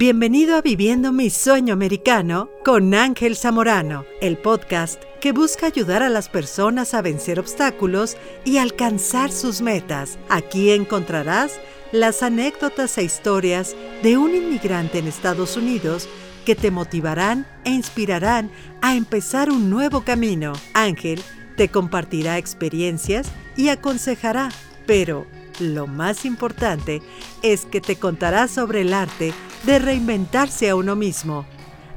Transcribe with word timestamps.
Bienvenido 0.00 0.54
a 0.54 0.62
Viviendo 0.62 1.10
mi 1.10 1.28
Sueño 1.28 1.74
Americano 1.74 2.50
con 2.64 2.94
Ángel 2.94 3.34
Zamorano, 3.34 4.04
el 4.20 4.38
podcast 4.38 5.02
que 5.20 5.32
busca 5.32 5.66
ayudar 5.66 6.04
a 6.04 6.08
las 6.08 6.28
personas 6.28 6.94
a 6.94 7.02
vencer 7.02 7.40
obstáculos 7.40 8.16
y 8.44 8.58
alcanzar 8.58 9.32
sus 9.32 9.60
metas. 9.60 10.16
Aquí 10.28 10.70
encontrarás 10.70 11.58
las 11.90 12.22
anécdotas 12.22 12.96
e 12.96 13.02
historias 13.02 13.74
de 14.04 14.16
un 14.16 14.36
inmigrante 14.36 14.98
en 14.98 15.08
Estados 15.08 15.56
Unidos 15.56 16.08
que 16.46 16.54
te 16.54 16.70
motivarán 16.70 17.44
e 17.64 17.70
inspirarán 17.70 18.52
a 18.80 18.94
empezar 18.94 19.50
un 19.50 19.68
nuevo 19.68 20.02
camino. 20.02 20.52
Ángel 20.74 21.20
te 21.56 21.70
compartirá 21.70 22.38
experiencias 22.38 23.32
y 23.56 23.70
aconsejará, 23.70 24.50
pero 24.86 25.26
lo 25.58 25.88
más 25.88 26.24
importante 26.24 27.02
es 27.42 27.64
que 27.64 27.80
te 27.80 27.96
contará 27.96 28.46
sobre 28.46 28.82
el 28.82 28.94
arte 28.94 29.34
de 29.64 29.78
reinventarse 29.78 30.70
a 30.70 30.76
uno 30.76 30.96
mismo. 30.96 31.46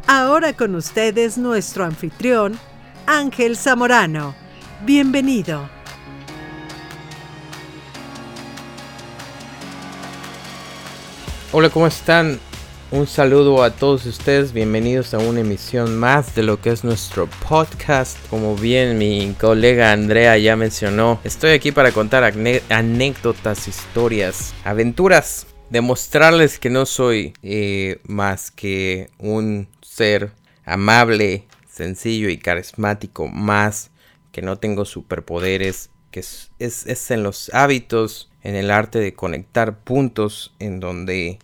Ahora 0.08 0.54
con 0.54 0.76
ustedes 0.76 1.38
nuestro 1.38 1.86
anfitrión, 1.86 2.60
Ángel 3.06 3.58
Zamorano. 3.58 4.36
Bienvenido. 4.86 5.70
Hola, 11.54 11.70
¿cómo 11.70 11.88
están? 11.88 12.40
Un 12.92 13.08
saludo 13.08 13.64
a 13.64 13.72
todos 13.72 14.06
ustedes, 14.06 14.52
bienvenidos 14.52 15.14
a 15.14 15.18
una 15.18 15.40
emisión 15.40 15.98
más 15.98 16.36
de 16.36 16.44
lo 16.44 16.60
que 16.60 16.72
es 16.72 16.84
nuestro 16.84 17.28
podcast. 17.48 18.18
Como 18.30 18.56
bien 18.58 18.98
mi 18.98 19.34
colega 19.40 19.94
Andrea 19.94 20.38
ya 20.38 20.58
mencionó, 20.58 21.20
estoy 21.24 21.52
aquí 21.52 21.72
para 21.72 21.94
contar 21.94 22.34
anécdotas, 22.70 23.70
historias, 23.70 24.54
aventuras, 24.66 25.48
demostrarles 25.72 26.60
que 26.60 26.70
no 26.70 26.86
soy 26.86 27.34
eh, 27.42 28.02
más 28.04 28.52
que 28.52 29.10
un 29.18 29.70
ser 29.82 30.34
amable, 30.66 31.46
sencillo 31.70 32.30
y 32.30 32.38
carismático, 32.38 33.28
más 33.30 33.90
que 34.34 34.42
no 34.42 34.60
tengo 34.60 34.86
superpoderes, 34.86 35.90
que 36.12 36.20
es, 36.20 37.12
en 37.12 37.24
los 37.24 37.50
hábitos, 37.54 38.30
en 38.44 38.56
el 38.56 38.70
arte 38.70 39.00
de 39.00 39.14
conectar 39.14 39.80
puntos 39.80 40.54
en 40.60 40.82
donde 40.82 41.40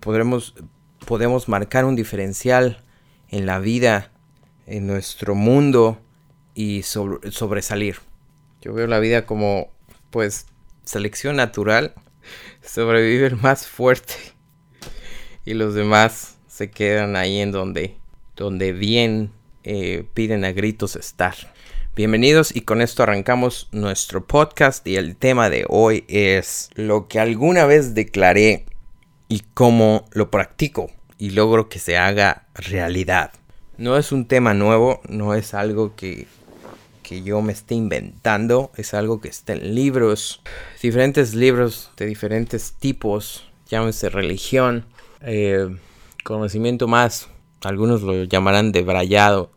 podemos 0.00 1.48
marcar 1.48 1.84
un 1.84 1.94
diferencial 1.94 2.82
en 3.28 3.46
la 3.46 3.60
vida, 3.60 4.10
en 4.66 4.86
nuestro 4.88 5.36
mundo 5.36 6.00
y 6.54 6.82
sobresalir. 6.82 8.00
Yo 8.60 8.74
veo 8.74 8.88
la 8.88 8.98
vida 8.98 9.26
como, 9.26 9.70
pues, 10.10 10.46
selección 10.82 11.36
natural. 11.36 11.94
Sobrevive 12.62 13.26
el 13.26 13.36
más 13.36 13.66
fuerte. 13.66 14.14
Y 15.44 15.54
los 15.54 15.74
demás 15.74 16.36
se 16.46 16.70
quedan 16.70 17.16
ahí 17.16 17.40
en 17.40 17.52
donde, 17.52 17.96
donde 18.36 18.72
bien 18.72 19.32
eh, 19.64 20.04
piden 20.14 20.44
a 20.44 20.52
gritos 20.52 20.96
estar. 20.96 21.34
Bienvenidos 21.94 22.54
y 22.54 22.60
con 22.60 22.80
esto 22.80 23.02
arrancamos 23.02 23.68
nuestro 23.72 24.26
podcast 24.26 24.86
y 24.86 24.96
el 24.96 25.16
tema 25.16 25.50
de 25.50 25.66
hoy 25.68 26.04
es 26.06 26.70
lo 26.74 27.08
que 27.08 27.18
alguna 27.18 27.66
vez 27.66 27.94
declaré 27.94 28.66
y 29.28 29.42
cómo 29.54 30.04
lo 30.12 30.30
practico 30.30 30.90
y 31.18 31.30
logro 31.30 31.68
que 31.68 31.78
se 31.78 31.96
haga 31.96 32.46
realidad. 32.54 33.32
No 33.76 33.96
es 33.96 34.12
un 34.12 34.26
tema 34.26 34.54
nuevo, 34.54 35.00
no 35.08 35.34
es 35.34 35.54
algo 35.54 35.96
que, 35.96 36.26
que 37.08 37.22
yo 37.22 37.40
me 37.40 37.54
esté 37.54 37.74
inventando, 37.74 38.70
es 38.76 38.92
algo 38.92 39.18
que 39.18 39.28
está 39.28 39.54
en 39.54 39.74
libros, 39.74 40.42
diferentes 40.82 41.34
libros 41.34 41.90
de 41.96 42.04
diferentes 42.04 42.74
tipos, 42.74 43.48
llámese 43.66 44.10
religión, 44.10 44.84
eh, 45.22 45.74
conocimiento 46.22 46.86
más, 46.86 47.30
algunos 47.62 48.02
lo 48.02 48.24
llamarán 48.24 48.72
debrayado, 48.72 49.50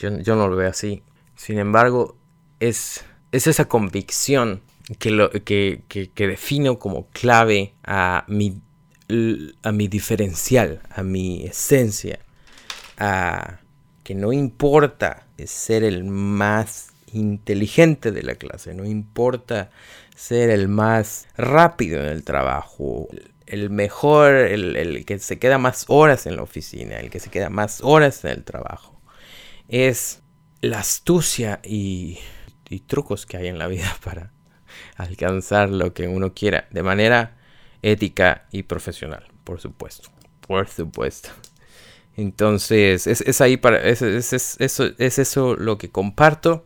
yo, 0.00 0.18
yo 0.18 0.34
no 0.34 0.48
lo 0.48 0.56
veo 0.56 0.68
así. 0.68 1.04
Sin 1.36 1.60
embargo, 1.60 2.16
es, 2.58 3.04
es 3.30 3.46
esa 3.46 3.66
convicción 3.66 4.62
que, 4.98 5.10
lo, 5.10 5.30
que, 5.30 5.82
que, 5.86 6.10
que 6.10 6.26
defino 6.26 6.80
como 6.80 7.06
clave 7.10 7.74
a 7.84 8.24
mi 8.26 8.60
a 9.62 9.70
mi 9.70 9.86
diferencial, 9.86 10.82
a 10.90 11.04
mi 11.04 11.44
esencia, 11.44 12.18
a 12.98 13.60
que 14.02 14.16
no 14.16 14.32
importa 14.32 15.28
ser 15.44 15.84
el 15.84 16.02
más 16.02 16.88
inteligente 17.16 18.12
de 18.12 18.22
la 18.22 18.34
clase, 18.34 18.74
no 18.74 18.84
importa 18.84 19.70
ser 20.14 20.50
el 20.50 20.68
más 20.68 21.26
rápido 21.36 22.00
en 22.00 22.08
el 22.08 22.24
trabajo, 22.24 23.08
el 23.46 23.70
mejor, 23.70 24.34
el, 24.34 25.04
que 25.04 25.18
se 25.18 25.38
queda 25.38 25.58
más 25.58 25.84
horas 25.88 26.26
en 26.26 26.36
la 26.36 26.42
oficina, 26.42 26.98
el 26.98 27.10
que 27.10 27.20
se 27.20 27.30
queda 27.30 27.50
más 27.50 27.80
horas 27.82 28.24
en 28.24 28.32
el 28.32 28.44
trabajo. 28.44 29.00
Es 29.68 30.22
la 30.60 30.80
astucia 30.80 31.60
y, 31.62 32.18
trucos 32.86 33.26
que 33.26 33.36
hay 33.36 33.46
en 33.46 33.58
la 33.58 33.68
vida 33.68 33.96
para 34.04 34.32
alcanzar 34.96 35.70
lo 35.70 35.94
que 35.94 36.08
uno 36.08 36.34
quiera 36.34 36.66
de 36.70 36.82
manera 36.82 37.36
ética 37.82 38.46
y 38.50 38.64
profesional, 38.64 39.24
por 39.44 39.60
supuesto. 39.60 40.10
Por 40.40 40.68
supuesto. 40.68 41.30
Entonces, 42.16 43.06
es, 43.06 43.40
ahí 43.40 43.56
para. 43.56 43.78
Es, 43.82 44.00
es, 44.00 44.32
eso, 44.32 44.88
es 44.96 45.18
eso 45.18 45.54
lo 45.54 45.76
que 45.76 45.90
comparto. 45.90 46.64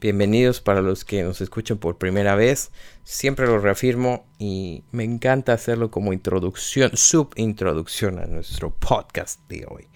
Bienvenidos 0.00 0.62
para 0.62 0.80
los 0.80 1.04
que 1.04 1.22
nos 1.22 1.42
escuchan 1.42 1.76
por 1.76 1.98
primera 1.98 2.34
vez. 2.34 2.70
Siempre 3.04 3.46
lo 3.46 3.58
reafirmo 3.58 4.24
y 4.38 4.82
me 4.92 5.04
encanta 5.04 5.52
hacerlo 5.52 5.90
como 5.90 6.14
introducción, 6.14 6.92
subintroducción 6.94 8.18
a 8.18 8.24
nuestro 8.24 8.70
podcast 8.70 9.46
de 9.50 9.66
hoy. 9.68 9.88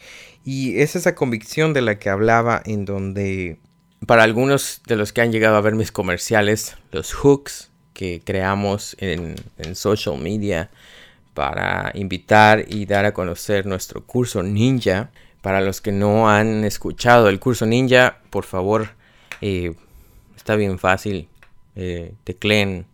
Y 0.45 0.79
es 0.81 0.95
esa 0.95 1.15
convicción 1.15 1.73
de 1.73 1.81
la 1.81 1.99
que 1.99 2.11
hablaba 2.11 2.61
en 2.67 2.85
donde 2.85 3.61
para 4.07 4.25
algunos 4.25 4.83
de 4.87 4.97
los 4.97 5.15
que 5.15 5.23
han 5.23 5.33
llegado 5.33 5.57
a 5.57 5.63
ver 5.63 5.75
mis 5.75 5.91
comerciales, 5.91 6.77
los 6.93 7.15
hooks 7.15 7.71
que 7.95 8.21
creamos 8.23 8.99
en, 9.01 9.37
social 9.75 10.19
media 10.19 10.71
para 11.33 11.93
invitar 11.95 12.67
y 12.69 12.85
dar 12.85 13.07
a 13.07 13.15
conocer 13.15 13.65
nuestro 13.65 14.05
curso 14.05 14.43
ninja. 14.43 15.11
Para 15.41 15.63
los 15.63 15.81
que 15.81 15.93
no 15.93 16.29
han 16.29 16.63
escuchado 16.65 17.31
el 17.31 17.41
curso 17.41 17.65
ninja, 17.65 18.19
por 18.29 18.45
favor, 18.45 18.91
eh, 19.41 19.75
está 20.37 20.57
bien 20.57 20.79
fácil. 20.79 21.29
Eh, 21.77 22.15
tecleen 22.25 22.87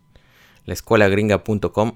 laescuelagringa.com, 0.67 1.93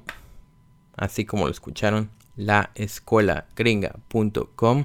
así 0.97 1.25
como 1.25 1.47
lo 1.47 1.51
escucharon, 1.51 2.11
laescuelagringa.com 2.37 4.85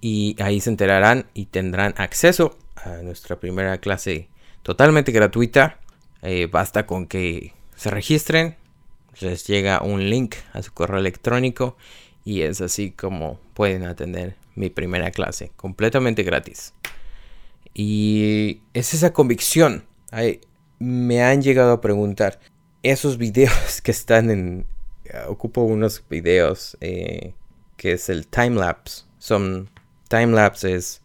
y 0.00 0.36
ahí 0.40 0.60
se 0.60 0.70
enterarán 0.70 1.26
y 1.34 1.46
tendrán 1.46 1.94
acceso 1.96 2.56
a 2.76 2.98
nuestra 3.02 3.40
primera 3.40 3.78
clase 3.78 4.28
totalmente 4.62 5.10
gratuita 5.12 5.78
eh, 6.22 6.48
basta 6.50 6.86
con 6.86 7.06
que 7.06 7.52
se 7.76 7.90
registren, 7.90 8.56
les 9.20 9.46
llega 9.46 9.82
un 9.82 10.10
link 10.10 10.34
a 10.52 10.62
su 10.62 10.72
correo 10.72 10.98
electrónico 10.98 11.76
y 12.24 12.42
es 12.42 12.60
así 12.60 12.90
como 12.90 13.40
pueden 13.54 13.84
atender 13.84 14.36
mi 14.54 14.70
primera 14.70 15.10
clase, 15.10 15.52
completamente 15.56 16.24
gratis. 16.24 16.74
Y 17.74 18.60
es 18.74 18.94
esa 18.94 19.12
convicción. 19.12 19.84
Me 20.78 21.22
han 21.22 21.42
llegado 21.42 21.72
a 21.72 21.80
preguntar, 21.80 22.38
esos 22.82 23.18
videos 23.18 23.80
que 23.82 23.90
están 23.90 24.30
en... 24.30 24.66
Ocupo 25.26 25.62
unos 25.62 26.04
videos 26.10 26.76
eh, 26.82 27.32
que 27.76 27.92
es 27.92 28.10
el 28.10 28.26
timelapse. 28.26 29.04
Son 29.18 29.70
timelapses. 30.08 31.00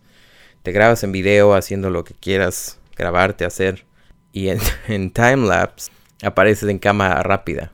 Te 0.61 0.73
grabas 0.73 1.03
en 1.03 1.13
video 1.13 1.53
haciendo 1.53 1.89
lo 1.89 2.03
que 2.03 2.13
quieras 2.13 2.79
grabarte, 2.97 3.45
hacer 3.45 3.85
y 4.33 4.49
en, 4.49 4.59
en 4.89 5.11
timelapse 5.11 5.89
apareces 6.23 6.69
en 6.69 6.79
cámara 6.79 7.21
rápida. 7.23 7.71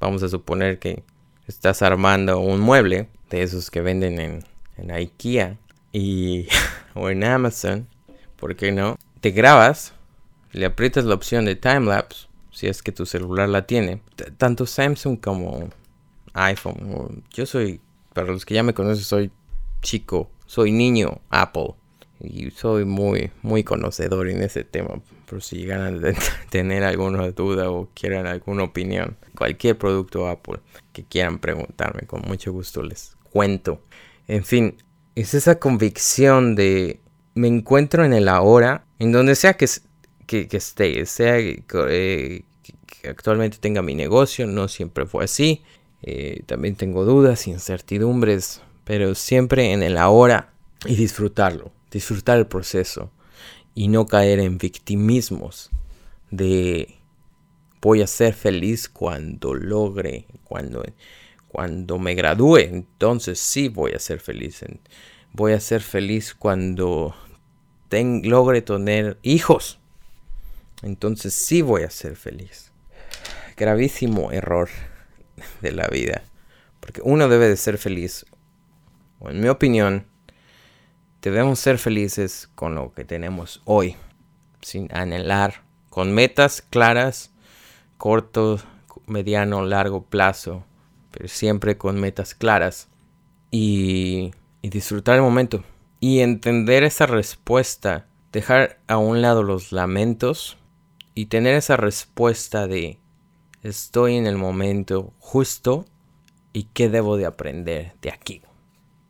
Vamos 0.00 0.22
a 0.22 0.28
suponer 0.28 0.78
que 0.78 1.02
estás 1.46 1.82
armando 1.82 2.40
un 2.40 2.60
mueble 2.60 3.08
de 3.30 3.42
esos 3.42 3.70
que 3.70 3.80
venden 3.80 4.20
en, 4.20 4.44
en 4.76 4.90
IKEA 4.90 5.56
y, 5.92 6.48
o 6.94 7.10
en 7.10 7.24
Amazon, 7.24 7.86
¿por 8.36 8.56
qué 8.56 8.72
no? 8.72 8.98
Te 9.20 9.30
grabas, 9.30 9.93
le 10.54 10.66
aprietas 10.66 11.04
la 11.04 11.14
opción 11.14 11.44
de 11.44 11.56
timelapse, 11.56 12.28
si 12.50 12.68
es 12.68 12.82
que 12.82 12.92
tu 12.92 13.06
celular 13.06 13.48
la 13.48 13.66
tiene. 13.66 14.00
tanto 14.38 14.66
Samsung 14.66 15.20
como 15.20 15.68
iPhone. 16.32 17.24
Yo 17.32 17.46
soy, 17.46 17.80
para 18.12 18.28
los 18.28 18.44
que 18.44 18.54
ya 18.54 18.62
me 18.62 18.74
conocen, 18.74 19.04
soy 19.04 19.30
chico, 19.82 20.30
soy 20.46 20.72
niño 20.72 21.20
Apple 21.30 21.74
y 22.20 22.50
soy 22.52 22.84
muy, 22.84 23.30
muy 23.42 23.64
conocedor 23.64 24.28
en 24.28 24.42
ese 24.42 24.64
tema. 24.64 25.00
Por 25.26 25.42
si 25.42 25.58
llegan 25.58 26.04
a 26.04 26.12
tener 26.50 26.84
alguna 26.84 27.30
duda 27.30 27.70
o 27.70 27.88
quieran 27.94 28.26
alguna 28.26 28.62
opinión, 28.62 29.16
cualquier 29.36 29.76
producto 29.76 30.28
Apple 30.28 30.60
que 30.92 31.04
quieran 31.04 31.38
preguntarme, 31.38 32.06
con 32.06 32.22
mucho 32.22 32.52
gusto 32.52 32.82
les 32.82 33.16
cuento. 33.24 33.82
En 34.28 34.44
fin, 34.44 34.76
es 35.16 35.34
esa 35.34 35.58
convicción 35.58 36.54
de 36.54 37.00
me 37.34 37.48
encuentro 37.48 38.04
en 38.04 38.12
el 38.12 38.28
ahora, 38.28 38.84
en 38.98 39.10
donde 39.10 39.34
sea 39.34 39.54
que, 39.54 39.66
que, 40.26 40.48
esté, 40.50 41.04
sea 41.06 41.38
eh, 41.38 41.62
que, 41.66 42.44
actualmente 43.08 43.58
tenga 43.58 43.82
mi 43.82 43.94
negocio, 43.94 44.46
no 44.46 44.68
siempre 44.68 45.06
fue 45.06 45.24
así. 45.24 45.62
Eh, 46.02 46.42
también 46.46 46.76
tengo 46.76 47.04
dudas, 47.04 47.46
incertidumbres, 47.46 48.60
pero 48.84 49.14
siempre 49.14 49.72
en 49.72 49.82
el 49.82 49.96
ahora 49.96 50.52
y 50.84 50.96
disfrutarlo, 50.96 51.72
disfrutar 51.90 52.38
el 52.38 52.46
proceso 52.46 53.10
y 53.74 53.88
no 53.88 54.06
caer 54.06 54.38
en 54.38 54.58
victimismos 54.58 55.70
de 56.30 56.98
voy 57.80 58.02
a 58.02 58.06
ser 58.06 58.34
feliz 58.34 58.88
cuando 58.88 59.54
logre, 59.54 60.26
cuando, 60.44 60.82
cuando 61.48 61.98
me 61.98 62.14
gradúe, 62.14 62.58
entonces 62.58 63.38
sí 63.38 63.68
voy 63.68 63.92
a 63.92 63.98
ser 63.98 64.20
feliz. 64.20 64.64
Voy 65.32 65.52
a 65.52 65.60
ser 65.60 65.82
feliz 65.82 66.34
cuando 66.34 67.14
logre 67.90 68.62
tener 68.62 69.18
hijos. 69.22 69.78
Entonces 70.84 71.32
sí 71.32 71.62
voy 71.62 71.82
a 71.82 71.90
ser 71.90 72.14
feliz. 72.14 72.70
Gravísimo 73.56 74.30
error 74.32 74.68
de 75.62 75.72
la 75.72 75.88
vida. 75.88 76.22
Porque 76.80 77.00
uno 77.02 77.28
debe 77.28 77.48
de 77.48 77.56
ser 77.56 77.78
feliz. 77.78 78.26
O 79.18 79.30
en 79.30 79.40
mi 79.40 79.48
opinión, 79.48 80.06
debemos 81.22 81.58
ser 81.58 81.78
felices 81.78 82.50
con 82.54 82.74
lo 82.74 82.92
que 82.92 83.04
tenemos 83.04 83.62
hoy. 83.64 83.96
Sin 84.60 84.94
anhelar. 84.94 85.62
Con 85.88 86.12
metas 86.12 86.60
claras 86.60 87.30
corto, 87.96 88.60
mediano, 89.06 89.64
largo 89.64 90.04
plazo, 90.04 90.64
pero 91.10 91.28
siempre 91.28 91.78
con 91.78 91.98
metas 91.98 92.34
claras 92.34 92.88
y, 93.50 94.32
y 94.60 94.68
disfrutar 94.68 95.16
el 95.16 95.22
momento 95.22 95.64
y 96.00 96.20
entender 96.20 96.82
esa 96.82 97.06
respuesta, 97.06 98.06
dejar 98.30 98.78
a 98.88 98.98
un 98.98 99.22
lado 99.22 99.42
los 99.42 99.72
lamentos 99.72 100.58
y 101.14 101.26
tener 101.26 101.54
esa 101.54 101.76
respuesta 101.76 102.66
de 102.66 102.98
estoy 103.62 104.16
en 104.16 104.26
el 104.26 104.36
momento 104.36 105.12
justo 105.18 105.84
y 106.52 106.64
qué 106.74 106.88
debo 106.88 107.16
de 107.16 107.26
aprender 107.26 107.94
de 108.02 108.10
aquí. 108.10 108.42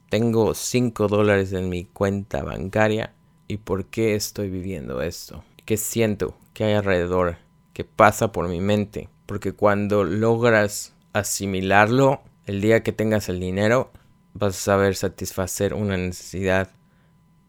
Tengo 0.09 0.55
5 0.55 1.09
dólares 1.09 1.53
en 1.53 1.69
mi 1.69 1.85
cuenta 1.85 2.43
bancaria 2.43 3.15
y 3.49 3.59
por 3.59 3.87
qué 3.87 4.15
estoy 4.15 4.51
viviendo 4.51 5.03
esto. 5.03 5.45
¿Qué 5.65 5.77
siento 5.77 6.37
que 6.53 6.65
hay 6.65 6.75
alrededor? 6.75 7.39
que 7.75 7.85
pasa 7.85 8.33
por 8.33 8.49
mi 8.49 8.61
mente. 8.61 9.11
Porque 9.27 9.53
cuando 9.53 10.05
logras 10.05 10.95
asimilarlo, 11.12 12.23
el 12.47 12.62
día 12.62 12.83
que 12.83 12.93
tengas 12.93 13.29
el 13.29 13.41
dinero, 13.41 13.91
vas 14.33 14.56
a 14.56 14.61
saber 14.61 14.97
satisfacer 14.97 15.75
una 15.75 15.97
necesidad 15.99 16.71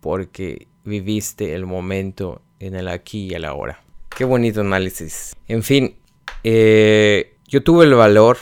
porque 0.02 0.68
viviste 0.84 1.54
el 1.54 1.66
momento 1.66 2.42
en 2.60 2.76
el 2.76 2.88
aquí 2.90 3.28
y 3.28 3.34
el 3.34 3.46
ahora. 3.46 3.85
Qué 4.16 4.24
bonito 4.24 4.62
análisis. 4.62 5.36
En 5.50 5.62
fin, 5.62 5.98
eh, 6.46 7.36
yo 7.50 7.64
tuve 7.64 7.84
el 7.84 7.94
valor 7.96 8.38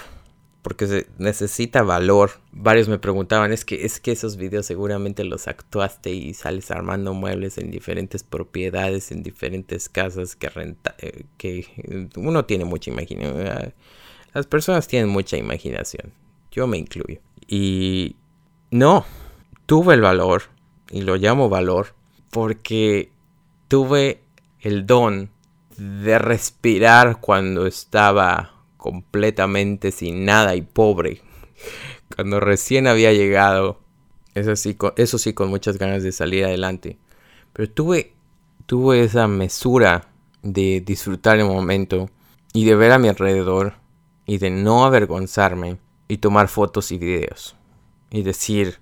porque 0.61 0.85
se 0.85 1.07
necesita 1.17 1.81
valor. 1.81 2.29
Varios 2.51 2.87
me 2.87 2.99
preguntaban, 2.99 3.51
es 3.51 3.65
que, 3.65 3.83
es 3.83 3.99
que 3.99 4.11
esos 4.11 4.37
videos 4.37 4.67
seguramente 4.67 5.23
los 5.23 5.47
actuaste 5.47 6.11
y 6.11 6.35
sales 6.35 6.69
armando 6.69 7.15
muebles 7.15 7.57
en 7.57 7.71
diferentes 7.71 8.21
propiedades, 8.21 9.11
en 9.11 9.23
diferentes 9.23 9.89
casas 9.89 10.35
que 10.35 10.49
renta, 10.49 10.95
eh, 10.99 11.25
que 11.37 11.65
uno 12.17 12.45
tiene 12.45 12.65
mucha 12.65 12.91
imaginación. 12.91 13.73
Las 14.31 14.45
personas 14.45 14.87
tienen 14.87 15.09
mucha 15.09 15.37
imaginación. 15.37 16.13
Yo 16.51 16.67
me 16.67 16.77
incluyo. 16.77 17.19
Y 17.47 18.15
no, 18.69 19.05
tuve 19.65 19.95
el 19.95 20.01
valor, 20.01 20.43
y 20.91 21.01
lo 21.01 21.15
llamo 21.15 21.49
valor, 21.49 21.95
porque 22.29 23.09
tuve 23.67 24.21
el 24.61 24.85
don 24.85 25.32
de 25.77 26.19
respirar 26.19 27.19
cuando 27.19 27.65
estaba 27.65 28.53
completamente 28.77 29.91
sin 29.91 30.25
nada 30.25 30.55
y 30.55 30.61
pobre. 30.61 31.21
Cuando 32.15 32.39
recién 32.39 32.87
había 32.87 33.13
llegado. 33.13 33.79
Eso 34.35 34.55
sí, 34.55 34.75
con, 34.75 34.93
eso 34.97 35.17
sí, 35.17 35.33
con 35.33 35.49
muchas 35.49 35.77
ganas 35.77 36.03
de 36.03 36.11
salir 36.11 36.43
adelante. 36.43 36.97
Pero 37.53 37.69
tuve, 37.69 38.13
tuve 38.65 39.03
esa 39.03 39.27
mesura 39.27 40.09
de 40.41 40.81
disfrutar 40.81 41.39
el 41.39 41.45
momento 41.45 42.09
y 42.51 42.65
de 42.65 42.75
ver 42.75 42.91
a 42.91 42.99
mi 42.99 43.07
alrededor 43.07 43.75
y 44.25 44.37
de 44.37 44.49
no 44.49 44.85
avergonzarme 44.85 45.77
y 46.07 46.17
tomar 46.17 46.47
fotos 46.47 46.91
y 46.91 46.97
videos. 46.97 47.55
Y 48.09 48.23
decir, 48.23 48.79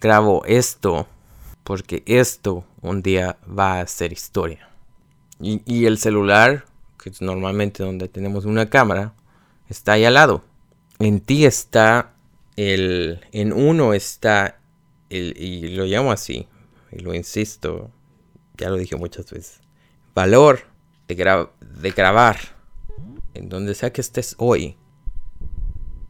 grabo 0.00 0.44
esto 0.46 1.06
porque 1.64 2.02
esto 2.06 2.64
un 2.80 3.02
día 3.02 3.38
va 3.46 3.80
a 3.80 3.86
ser 3.86 4.12
historia. 4.12 4.71
Y, 5.42 5.86
el 5.86 5.98
celular 5.98 6.64
que 7.02 7.10
es 7.10 7.20
normalmente 7.20 7.82
donde 7.82 8.08
tenemos 8.08 8.44
una 8.44 8.70
cámara, 8.70 9.14
está 9.68 9.92
ahí 9.92 10.04
al 10.04 10.14
lado. 10.14 10.44
En 11.00 11.20
ti 11.20 11.44
está 11.44 12.14
el, 12.56 13.20
en 13.32 13.52
uno 13.52 13.92
está 13.92 14.60
el, 15.10 15.34
y 15.36 15.74
lo 15.74 15.84
llamo 15.84 16.12
así, 16.12 16.46
y 16.92 17.00
lo 17.00 17.12
insisto, 17.12 17.90
ya 18.56 18.70
lo 18.70 18.76
dije 18.76 18.94
muchas 18.96 19.30
veces, 19.30 19.60
valor 20.14 20.60
de, 21.08 21.48
de 21.60 21.90
grabar 21.90 22.38
en 23.34 23.48
donde 23.48 23.74
sea 23.74 23.92
que 23.92 24.00
estés 24.00 24.36
hoy. 24.38 24.76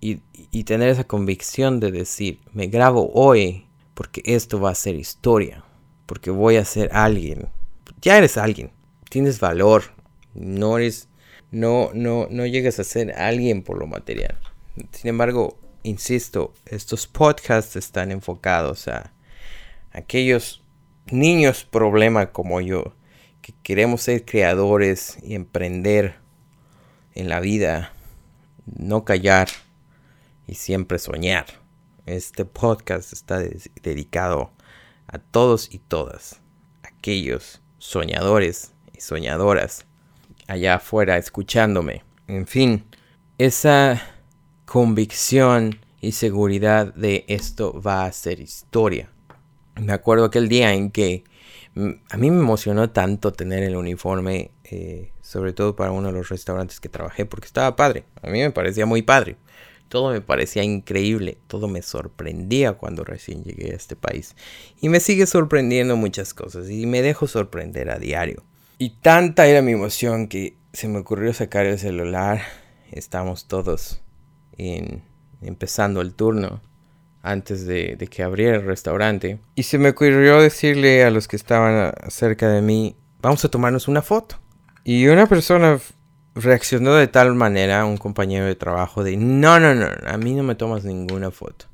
Y, 0.00 0.20
y 0.50 0.64
tener 0.64 0.88
esa 0.88 1.04
convicción 1.04 1.78
de 1.78 1.92
decir, 1.92 2.40
me 2.52 2.66
grabo 2.66 3.12
hoy 3.14 3.66
porque 3.94 4.20
esto 4.24 4.60
va 4.60 4.70
a 4.70 4.74
ser 4.74 4.96
historia, 4.96 5.64
porque 6.06 6.30
voy 6.30 6.56
a 6.56 6.64
ser 6.64 6.90
alguien. 6.92 7.48
Ya 8.00 8.18
eres 8.18 8.36
alguien, 8.36 8.72
tienes 9.12 9.40
valor, 9.40 9.82
no 10.32 10.78
eres, 10.78 11.06
no, 11.50 11.90
no, 11.92 12.28
no 12.30 12.46
llegas 12.46 12.78
a 12.78 12.84
ser 12.84 13.12
alguien 13.12 13.62
por 13.62 13.76
lo 13.76 13.86
material. 13.86 14.38
Sin 14.90 15.10
embargo, 15.10 15.58
insisto, 15.82 16.54
estos 16.64 17.06
podcasts 17.06 17.76
están 17.76 18.10
enfocados 18.10 18.88
a 18.88 19.12
aquellos 19.90 20.64
niños 21.10 21.64
problema 21.64 22.32
como 22.32 22.62
yo, 22.62 22.94
que 23.42 23.52
queremos 23.62 24.00
ser 24.00 24.24
creadores 24.24 25.18
y 25.22 25.34
emprender 25.34 26.14
en 27.14 27.28
la 27.28 27.40
vida, 27.40 27.92
no 28.64 29.04
callar 29.04 29.48
y 30.46 30.54
siempre 30.54 30.98
soñar. 30.98 31.44
Este 32.06 32.46
podcast 32.46 33.12
está 33.12 33.40
dedicado 33.82 34.52
a 35.06 35.18
todos 35.18 35.68
y 35.70 35.80
todas, 35.80 36.40
aquellos 36.82 37.60
soñadores 37.76 38.72
soñadoras 39.02 39.86
allá 40.46 40.76
afuera 40.76 41.16
escuchándome. 41.16 42.02
En 42.28 42.46
fin, 42.46 42.84
esa 43.38 44.00
convicción 44.64 45.80
y 46.00 46.12
seguridad 46.12 46.94
de 46.94 47.24
esto 47.28 47.80
va 47.80 48.04
a 48.04 48.12
ser 48.12 48.40
historia. 48.40 49.10
Me 49.80 49.92
acuerdo 49.92 50.24
aquel 50.24 50.48
día 50.48 50.74
en 50.74 50.90
que 50.90 51.24
mm, 51.74 51.90
a 52.10 52.16
mí 52.16 52.30
me 52.30 52.40
emocionó 52.40 52.90
tanto 52.90 53.32
tener 53.32 53.62
el 53.62 53.76
uniforme, 53.76 54.50
eh, 54.64 55.12
sobre 55.20 55.52
todo 55.52 55.76
para 55.76 55.92
uno 55.92 56.08
de 56.08 56.14
los 56.14 56.28
restaurantes 56.28 56.80
que 56.80 56.88
trabajé, 56.88 57.24
porque 57.24 57.46
estaba 57.46 57.76
padre. 57.76 58.04
A 58.22 58.28
mí 58.28 58.40
me 58.40 58.50
parecía 58.50 58.86
muy 58.86 59.02
padre. 59.02 59.36
Todo 59.88 60.10
me 60.10 60.22
parecía 60.22 60.62
increíble, 60.62 61.36
todo 61.48 61.68
me 61.68 61.82
sorprendía 61.82 62.72
cuando 62.72 63.04
recién 63.04 63.44
llegué 63.44 63.72
a 63.72 63.76
este 63.76 63.94
país. 63.94 64.34
Y 64.80 64.88
me 64.88 65.00
sigue 65.00 65.26
sorprendiendo 65.26 65.96
muchas 65.96 66.32
cosas 66.32 66.70
y 66.70 66.86
me 66.86 67.02
dejo 67.02 67.26
sorprender 67.26 67.90
a 67.90 67.98
diario. 67.98 68.42
Y 68.78 68.90
tanta 69.00 69.46
era 69.46 69.62
mi 69.62 69.72
emoción 69.72 70.28
que 70.28 70.56
se 70.72 70.88
me 70.88 70.98
ocurrió 70.98 71.32
sacar 71.32 71.66
el 71.66 71.78
celular. 71.78 72.42
Estamos 72.90 73.46
todos 73.46 74.00
en, 74.58 75.02
empezando 75.40 76.00
el 76.00 76.14
turno 76.14 76.60
antes 77.22 77.66
de, 77.66 77.96
que 78.10 78.22
abriera 78.22 78.56
el 78.56 78.64
restaurante. 78.64 79.38
Y 79.54 79.62
se 79.62 79.78
me 79.78 79.90
ocurrió 79.90 80.40
decirle 80.40 81.04
a 81.04 81.10
los 81.10 81.28
que 81.28 81.36
estaban 81.36 81.92
cerca 82.08 82.48
de 82.48 82.62
mí, 82.62 82.96
vamos 83.20 83.44
a 83.44 83.48
tomarnos 83.48 83.88
una 83.88 84.02
foto. 84.02 84.36
Y 84.84 85.06
una 85.06 85.26
persona 85.26 85.78
reaccionó 86.34 86.94
de 86.94 87.06
tal 87.06 87.34
manera, 87.34 87.84
un 87.84 87.96
compañero 87.96 88.46
de 88.46 88.56
trabajo, 88.56 89.04
de, 89.04 89.16
no, 89.16 89.60
no, 89.60 89.74
no, 89.74 89.86
a 90.06 90.16
mí 90.16 90.34
no 90.34 90.42
me 90.42 90.56
tomas 90.56 90.84
ninguna 90.84 91.30
foto. 91.30 91.66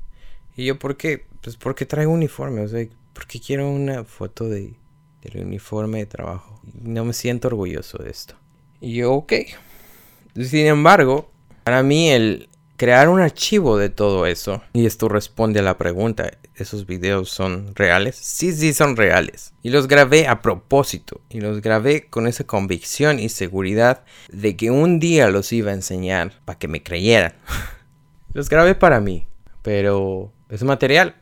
Y 0.55 0.65
yo, 0.65 0.77
¿por 0.77 0.97
qué? 0.97 1.25
Pues 1.41 1.57
porque 1.57 1.85
traigo 1.85 2.11
uniforme, 2.11 2.61
o 2.61 2.67
sea, 2.67 2.85
porque 3.13 3.39
quiero 3.39 3.69
una 3.69 4.03
foto 4.03 4.47
de, 4.47 4.73
del 5.21 5.45
uniforme 5.45 5.99
de 5.99 6.05
trabajo. 6.05 6.61
No 6.81 7.05
me 7.05 7.13
siento 7.13 7.47
orgulloso 7.47 7.97
de 7.97 8.09
esto. 8.09 8.35
Y 8.81 8.95
yo, 8.95 9.13
ok. 9.13 9.33
Sin 10.35 10.67
embargo, 10.67 11.29
para 11.63 11.83
mí 11.83 12.09
el 12.09 12.49
crear 12.79 13.09
un 13.09 13.19
archivo 13.19 13.77
de 13.77 13.89
todo 13.89 14.25
eso, 14.25 14.61
y 14.71 14.85
esto 14.85 15.09
responde 15.09 15.59
a 15.59 15.63
la 15.63 15.77
pregunta, 15.77 16.31
¿esos 16.55 16.85
videos 16.85 17.29
son 17.29 17.75
reales? 17.75 18.15
Sí, 18.15 18.53
sí, 18.53 18.73
son 18.73 18.95
reales. 18.95 19.53
Y 19.61 19.69
los 19.69 19.89
grabé 19.89 20.27
a 20.27 20.41
propósito, 20.41 21.19
y 21.29 21.41
los 21.41 21.61
grabé 21.61 22.07
con 22.07 22.25
esa 22.25 22.45
convicción 22.45 23.19
y 23.19 23.27
seguridad 23.27 24.05
de 24.31 24.55
que 24.55 24.71
un 24.71 24.99
día 25.01 25.29
los 25.29 25.51
iba 25.51 25.71
a 25.71 25.73
enseñar 25.73 26.39
para 26.45 26.57
que 26.57 26.69
me 26.69 26.81
creyeran. 26.81 27.33
los 28.33 28.47
grabé 28.47 28.75
para 28.75 29.01
mí, 29.01 29.27
pero 29.61 30.31
es 30.47 30.63
material, 30.63 31.15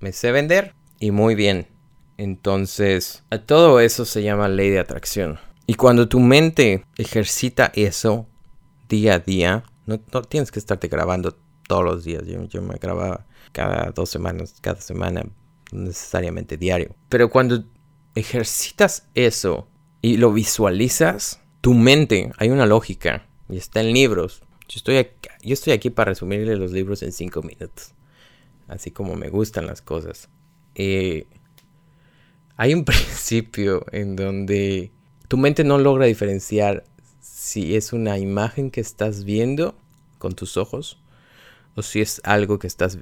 me 0.00 0.12
sé 0.12 0.32
vender 0.32 0.74
y 0.98 1.10
muy 1.10 1.34
bien. 1.34 1.73
Entonces, 2.16 3.24
a 3.30 3.38
todo 3.38 3.80
eso 3.80 4.04
se 4.04 4.22
llama 4.22 4.48
ley 4.48 4.70
de 4.70 4.78
atracción. 4.78 5.38
Y 5.66 5.74
cuando 5.74 6.08
tu 6.08 6.20
mente 6.20 6.84
ejercita 6.96 7.72
eso 7.74 8.26
día 8.88 9.14
a 9.14 9.18
día, 9.18 9.64
no, 9.86 9.98
tienes 9.98 10.50
que 10.50 10.58
estarte 10.58 10.88
grabando 10.88 11.36
todos 11.66 11.84
los 11.84 12.04
días. 12.04 12.24
Yo, 12.26 12.62
me 12.62 12.76
grababa 12.76 13.26
cada 13.52 13.90
dos 13.90 14.10
semanas, 14.10 14.54
cada 14.60 14.80
semana, 14.80 15.24
necesariamente 15.72 16.56
diario. 16.56 16.94
Pero 17.08 17.30
cuando 17.30 17.64
ejercitas 18.14 19.08
eso 19.14 19.66
y 20.00 20.18
lo 20.18 20.32
visualizas, 20.32 21.40
tu 21.60 21.74
mente, 21.74 22.30
hay 22.36 22.50
una 22.50 22.66
lógica 22.66 23.26
y 23.48 23.56
está 23.56 23.80
en 23.80 23.92
libros. 23.92 24.42
Yo 24.68 24.76
estoy 24.76 24.96
aquí, 24.98 25.28
yo 25.42 25.54
estoy 25.54 25.72
aquí 25.72 25.90
para 25.90 26.10
resumirle 26.10 26.56
los 26.56 26.72
libros 26.72 27.02
en 27.02 27.12
cinco 27.12 27.42
minutos. 27.42 27.94
Así 28.68 28.90
como 28.90 29.14
me 29.16 29.28
gustan 29.28 29.66
las 29.66 29.82
cosas. 29.82 30.28
Eh, 30.74 31.26
hay 32.56 32.74
un 32.74 32.84
principio 32.84 33.84
en 33.92 34.16
donde 34.16 34.92
tu 35.28 35.36
mente 35.36 35.64
no 35.64 35.78
logra 35.78 36.06
diferenciar 36.06 36.84
si 37.20 37.76
es 37.76 37.92
una 37.92 38.18
imagen 38.18 38.70
que 38.70 38.80
estás 38.80 39.24
viendo 39.24 39.74
con 40.18 40.34
tus 40.34 40.56
ojos 40.56 40.98
o 41.74 41.82
si 41.82 42.00
es 42.00 42.20
algo 42.24 42.58
que 42.58 42.66
estás 42.66 42.98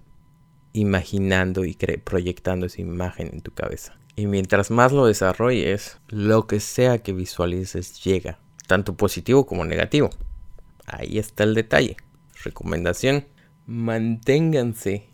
imaginando 0.73 1.65
y 1.65 1.75
proyectando 1.75 2.67
esa 2.67 2.81
imagen 2.81 3.31
en 3.33 3.41
tu 3.43 3.53
cabeza. 3.53 3.99
Y 4.17 4.27
mientras 4.27 4.71
más 4.71 4.93
lo 4.93 5.07
desarrolles, 5.07 5.99
lo 6.09 6.47
que 6.47 6.61
sea 6.61 6.99
que 6.99 7.13
visualices 7.13 8.03
llega, 8.03 8.39
tanto 8.67 8.95
positivo 8.95 9.47
como 9.47 9.65
negativo. 9.65 10.11
Ahí 10.87 11.19
está 11.19 11.45
el 11.45 11.55
detalle. 11.55 11.97
Recomendación, 12.45 13.27
manténganse 13.67 15.09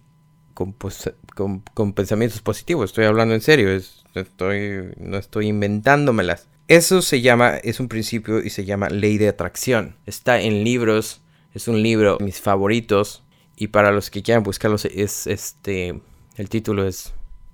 con, 0.59 1.93
pensamientos 1.93 2.41
positivos. 2.41 2.91
Estoy 2.91 3.05
hablando 3.05 3.35
en 3.35 3.41
serio, 3.41 3.71
estoy, 4.15 4.93
no 4.97 5.17
estoy 5.17 5.47
inventándomelas. 5.49 6.49
Eso 6.67 7.01
se 7.01 7.21
llama, 7.21 7.57
es 7.57 7.81
un 7.81 7.89
principio 7.89 8.43
y 8.43 8.51
se 8.51 8.65
llama 8.65 8.89
ley 8.89 9.19
de 9.19 9.29
atracción. 9.29 9.97
Está 10.07 10.41
en 10.41 10.65
libros, 10.65 11.23
es 11.55 11.69
un 11.69 11.83
libro, 11.83 12.19
mis 12.21 12.41
favoritos. 12.41 13.23
Y 13.57 13.69
para 13.69 13.93
los 13.93 14.11
que 14.11 14.23
quieran 14.23 14.43
buscarlos, 14.43 14.85
es 14.85 15.27
este, 15.27 16.01
el 16.37 16.49
título 16.49 16.87
es 16.87 17.13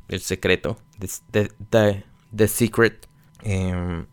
El 0.08 0.20
Secreto, 0.20 0.78
The, 1.30 2.49
Secret. 2.49 3.06
Em, 3.42 4.06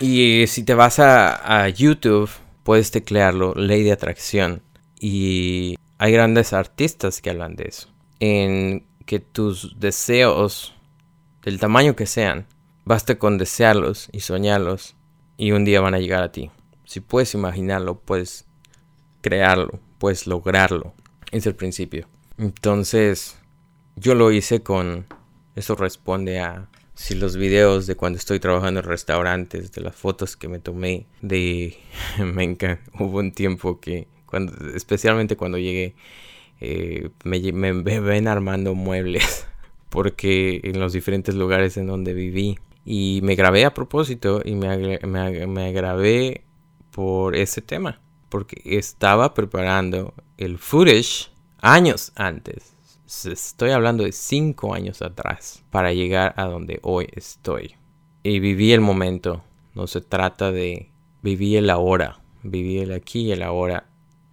y 0.00 0.46
si 0.46 0.62
te 0.62 0.74
vas 0.74 0.98
a, 0.98 1.64
a 1.64 1.68
YouTube, 1.68 2.30
puedes 2.62 2.90
teclearlo, 2.90 3.54
ley 3.54 3.82
de 3.82 3.92
atracción. 3.92 4.62
Y 5.00 5.76
hay 5.98 6.12
grandes 6.12 6.52
artistas 6.52 7.20
que 7.20 7.30
hablan 7.30 7.54
de 7.54 7.64
eso. 7.64 7.88
En 8.20 8.86
que 9.06 9.20
tus 9.20 9.78
deseos, 9.78 10.74
del 11.42 11.58
tamaño 11.58 11.96
que 11.96 12.06
sean, 12.06 12.46
basta 12.84 13.18
con 13.18 13.38
desearlos 13.38 14.08
y 14.12 14.20
soñarlos 14.20 14.96
y 15.36 15.52
un 15.52 15.64
día 15.64 15.80
van 15.80 15.94
a 15.94 15.98
llegar 15.98 16.22
a 16.22 16.32
ti. 16.32 16.50
Si 16.84 17.00
puedes 17.00 17.34
imaginarlo, 17.34 18.00
puedes 18.00 18.46
crearlo, 19.20 19.80
puedes 19.98 20.26
lograrlo. 20.26 20.94
Es 21.30 21.46
el 21.46 21.54
principio. 21.54 22.08
Entonces, 22.38 23.38
yo 23.96 24.14
lo 24.14 24.30
hice 24.32 24.62
con... 24.62 25.06
Eso 25.54 25.74
responde 25.74 26.40
a 26.40 26.68
si 26.94 27.14
los 27.14 27.36
videos 27.36 27.86
de 27.86 27.94
cuando 27.94 28.18
estoy 28.18 28.40
trabajando 28.40 28.80
en 28.80 28.86
restaurantes, 28.86 29.72
de 29.72 29.80
las 29.80 29.94
fotos 29.94 30.36
que 30.36 30.48
me 30.48 30.58
tomé, 30.58 31.06
de... 31.20 31.78
me 32.18 32.44
encanta. 32.44 32.82
Hubo 32.98 33.18
un 33.18 33.32
tiempo 33.32 33.80
que, 33.80 34.08
cuando, 34.26 34.52
especialmente 34.74 35.36
cuando 35.36 35.58
llegué, 35.58 35.94
eh, 36.60 37.10
me, 37.24 37.40
ven 38.00 38.28
armando 38.28 38.74
muebles. 38.74 39.46
Porque 39.88 40.60
en 40.64 40.80
los 40.80 40.92
diferentes 40.92 41.34
lugares 41.34 41.76
en 41.76 41.86
donde 41.86 42.12
viví. 42.12 42.58
Y 42.84 43.20
me 43.22 43.34
grabé 43.34 43.64
a 43.64 43.74
propósito 43.74 44.42
y 44.44 44.54
me, 44.54 44.98
me, 45.06 45.46
me 45.46 45.72
grabé 45.72 46.44
por 46.90 47.36
ese 47.36 47.62
tema. 47.62 48.00
Porque 48.28 48.60
estaba 48.64 49.34
preparando 49.34 50.14
el 50.36 50.58
footage 50.58 51.30
años 51.60 52.12
antes 52.14 52.74
Estoy 53.08 53.70
hablando 53.70 54.04
de 54.04 54.12
cinco 54.12 54.74
años 54.74 55.00
atrás 55.00 55.64
para 55.70 55.94
llegar 55.94 56.34
a 56.36 56.44
donde 56.44 56.78
hoy 56.82 57.08
estoy. 57.14 57.74
Y 58.22 58.38
viví 58.38 58.74
el 58.74 58.82
momento. 58.82 59.42
No 59.74 59.86
se 59.86 60.02
trata 60.02 60.52
de 60.52 60.90
vivir 61.22 61.56
el 61.56 61.70
ahora. 61.70 62.20
Viví 62.42 62.80
el 62.80 62.92
aquí 62.92 63.20
y 63.22 63.32
el 63.32 63.42
ahora 63.42 63.88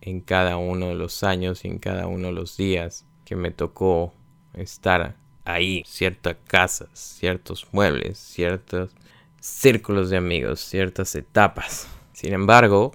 en 0.06 0.22
cada 0.22 0.58
uno 0.58 0.90
de 0.90 0.96
los 0.96 1.24
años 1.24 1.66
y 1.66 1.68
en 1.68 1.80
cada 1.80 2.06
uno 2.06 2.28
de 2.28 2.34
los 2.34 2.58
días 2.58 3.06
que 3.26 3.36
me 3.36 3.50
tocó 3.50 4.14
estar 4.54 5.16
ahí. 5.46 5.84
Ciertas 5.88 6.38
casas, 6.48 6.90
ciertos 6.94 7.68
muebles, 7.72 8.20
ciertos 8.20 8.92
círculos 9.40 10.12
de 10.12 10.18
amigos, 10.18 10.60
ciertas 10.60 11.16
etapas. 11.16 11.88
Sin 12.14 12.34
embargo, 12.34 12.94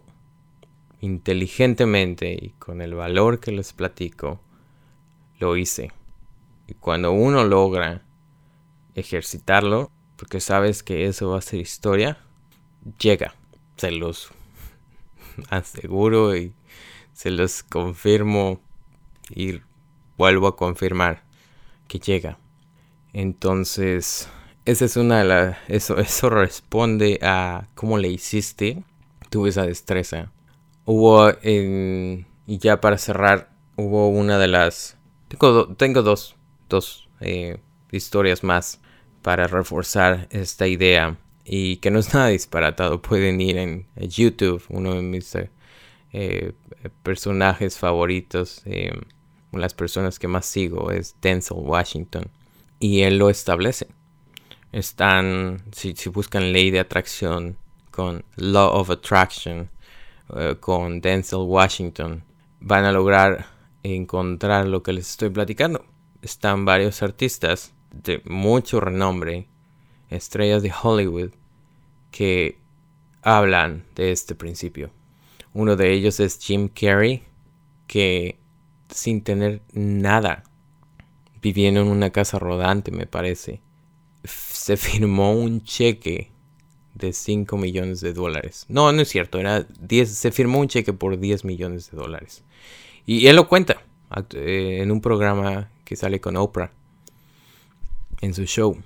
inteligentemente 1.00 2.32
y 2.32 2.50
con 2.60 2.80
el 2.80 2.94
valor 2.94 3.40
que 3.40 3.50
les 3.50 3.72
platico, 3.72 4.40
lo 5.40 5.56
hice. 5.56 5.90
Y 6.68 6.74
cuando 6.74 7.10
uno 7.10 7.42
logra 7.44 8.02
ejercitarlo, 8.94 9.90
porque 10.16 10.38
sabes 10.38 10.84
que 10.84 11.06
eso 11.06 11.30
va 11.30 11.38
a 11.38 11.42
ser 11.42 11.58
historia, 11.58 12.18
llega. 13.00 13.34
Se 13.76 13.90
los 13.90 14.30
aseguro 15.50 16.36
y 16.36 16.52
se 17.20 17.30
los 17.30 17.62
confirmo 17.62 18.62
y 19.28 19.60
vuelvo 20.16 20.46
a 20.46 20.56
confirmar 20.56 21.22
que 21.86 21.98
llega. 21.98 22.38
Entonces, 23.12 24.30
esa 24.64 24.86
es 24.86 24.96
una 24.96 25.18
de 25.18 25.24
las... 25.24 25.58
Eso, 25.68 25.98
eso 25.98 26.30
responde 26.30 27.18
a 27.20 27.68
cómo 27.74 27.98
le 27.98 28.08
hiciste. 28.08 28.84
Tuve 29.28 29.50
esa 29.50 29.66
destreza. 29.66 30.32
Hubo 30.86 31.30
en... 31.42 32.26
Y 32.46 32.56
ya 32.56 32.80
para 32.80 32.96
cerrar, 32.96 33.50
hubo 33.76 34.08
una 34.08 34.38
de 34.38 34.48
las 34.48 34.96
tengo, 35.76 36.02
dos, 36.02 37.08
eh, 37.20 37.58
historias 37.92 38.42
más 38.42 38.80
para 39.20 39.46
reforzar 39.46 40.26
esta 40.30 40.66
idea 40.66 41.18
y 41.44 41.76
que 41.76 41.90
no 41.90 41.98
es 41.98 42.14
nada 42.14 42.28
disparatado. 42.28 43.02
Pueden 43.02 43.42
ir 43.42 43.58
en 43.58 43.86
YouTube, 43.94 44.64
uno 44.70 44.94
de 44.94 45.02
mis 45.02 45.34
eh, 45.34 45.50
eh, 46.12 46.52
personajes 47.02 47.78
favoritos, 47.78 48.62
las 49.52 49.74
personas 49.74 50.18
que 50.18 50.28
más 50.28 50.46
sigo 50.46 50.90
es 50.90 51.16
Denzel 51.20 51.58
Washington 51.58 52.24
y 52.78 53.02
él 53.02 53.18
lo 53.18 53.30
establece. 53.30 53.88
Están, 54.72 55.62
si, 55.72 55.94
si 55.94 56.08
buscan 56.08 56.52
ley 56.52 56.70
de 56.70 56.80
atracción 56.80 57.56
con 57.90 58.24
Law 58.36 58.72
of 58.72 58.90
Attraction, 58.90 59.68
con 60.60 61.00
Denzel 61.00 61.40
Washington, 61.40 62.22
van 62.60 62.84
a 62.84 62.92
lograr 62.92 63.46
encontrar 63.82 64.66
lo 64.66 64.82
que 64.82 64.92
les 64.92 65.10
estoy 65.10 65.30
platicando. 65.30 65.84
Están 66.22 66.64
varios 66.64 67.02
artistas 67.02 67.72
de 67.92 68.22
mucho 68.24 68.80
renombre, 68.80 69.46
estrellas 70.10 70.62
de 70.62 70.72
Hollywood, 70.82 71.30
que 72.10 72.58
hablan 73.22 73.84
de 73.94 74.12
este 74.12 74.34
principio. 74.34 74.90
Uno 75.52 75.76
de 75.76 75.92
ellos 75.92 76.20
es 76.20 76.38
Jim 76.38 76.68
Carrey, 76.68 77.22
que 77.86 78.38
sin 78.88 79.22
tener 79.22 79.62
nada, 79.72 80.44
viviendo 81.42 81.80
en 81.80 81.88
una 81.88 82.10
casa 82.10 82.38
rodante, 82.38 82.90
me 82.90 83.06
parece, 83.06 83.60
se 84.24 84.76
firmó 84.76 85.32
un 85.32 85.62
cheque 85.62 86.30
de 86.94 87.12
5 87.12 87.56
millones 87.56 88.00
de 88.00 88.12
dólares. 88.12 88.66
No, 88.68 88.92
no 88.92 89.02
es 89.02 89.08
cierto, 89.08 89.38
era 89.38 89.66
10, 89.80 90.08
se 90.08 90.32
firmó 90.32 90.60
un 90.60 90.68
cheque 90.68 90.92
por 90.92 91.18
10 91.18 91.44
millones 91.44 91.90
de 91.90 91.96
dólares. 91.96 92.44
Y 93.06 93.26
él 93.26 93.36
lo 93.36 93.48
cuenta 93.48 93.82
eh, 94.34 94.80
en 94.82 94.90
un 94.90 95.00
programa 95.00 95.70
que 95.84 95.96
sale 95.96 96.20
con 96.20 96.36
Oprah 96.36 96.70
en 98.20 98.34
su 98.34 98.44
show. 98.44 98.76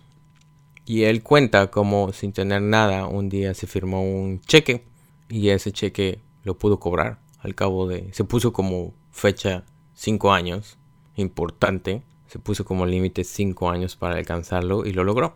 Y 0.87 1.05
él 1.05 1.23
cuenta 1.23 1.71
como 1.71 2.13
sin 2.13 2.33
tener 2.33 2.63
nada 2.63 3.07
un 3.07 3.29
día 3.29 3.55
se 3.55 3.67
firmó 3.67 4.03
un 4.03 4.41
cheque 4.43 4.85
y 5.29 5.49
ese 5.49 5.73
cheque 5.73 6.21
lo 6.45 6.57
pudo 6.57 6.79
cobrar 6.79 7.19
al 7.41 7.55
cabo 7.55 7.89
de... 7.89 8.13
Se 8.13 8.25
puso 8.25 8.53
como 8.53 8.95
fecha 9.11 9.65
5 9.95 10.33
años, 10.33 10.79
importante. 11.17 12.03
Se 12.27 12.39
puso 12.39 12.65
como 12.65 12.87
límite 12.87 13.25
5 13.25 13.71
años 13.71 13.97
para 13.97 14.17
alcanzarlo 14.17 14.87
y 14.87 14.93
lo 14.93 15.05
logró. 15.05 15.35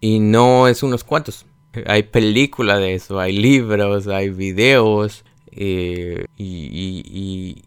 Y 0.00 0.20
no 0.20 0.68
es 0.68 0.82
unos 0.82 1.04
cuantos. 1.04 1.46
Hay 1.86 2.04
película 2.04 2.78
de 2.78 2.94
eso, 2.94 3.20
hay 3.20 3.36
libros, 3.36 4.06
hay 4.06 4.30
videos. 4.30 5.24
Eh, 5.50 6.26
y, 6.36 7.64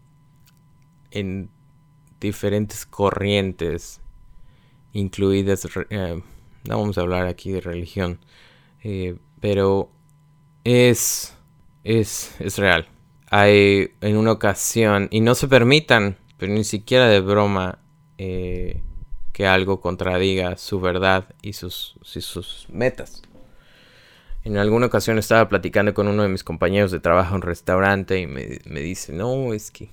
en 1.10 1.50
diferentes 2.20 2.86
corrientes, 2.86 4.00
incluidas, 4.94 5.68
eh, 5.90 6.22
no 6.64 6.78
vamos 6.78 6.96
a 6.96 7.02
hablar 7.02 7.26
aquí 7.26 7.52
de 7.52 7.60
religión, 7.60 8.18
eh, 8.82 9.16
pero 9.40 9.90
es, 10.64 11.31
es, 11.84 12.34
es 12.40 12.58
real. 12.58 12.88
Hay 13.30 13.92
en 14.00 14.16
una 14.16 14.32
ocasión, 14.32 15.08
y 15.10 15.20
no 15.20 15.34
se 15.34 15.48
permitan, 15.48 16.16
pero 16.36 16.52
ni 16.52 16.64
siquiera 16.64 17.08
de 17.08 17.20
broma, 17.20 17.78
eh, 18.18 18.82
que 19.32 19.46
algo 19.46 19.80
contradiga 19.80 20.56
su 20.56 20.80
verdad 20.80 21.34
y 21.40 21.54
sus, 21.54 21.96
y 22.14 22.20
sus 22.20 22.66
metas. 22.68 23.22
En 24.44 24.56
alguna 24.56 24.86
ocasión 24.86 25.18
estaba 25.18 25.48
platicando 25.48 25.94
con 25.94 26.08
uno 26.08 26.22
de 26.22 26.28
mis 26.28 26.44
compañeros 26.44 26.90
de 26.90 27.00
trabajo 27.00 27.30
en 27.30 27.36
un 27.36 27.42
restaurante 27.42 28.20
y 28.20 28.26
me, 28.26 28.58
me 28.66 28.80
dice, 28.80 29.12
no, 29.12 29.54
es 29.54 29.70
que 29.70 29.90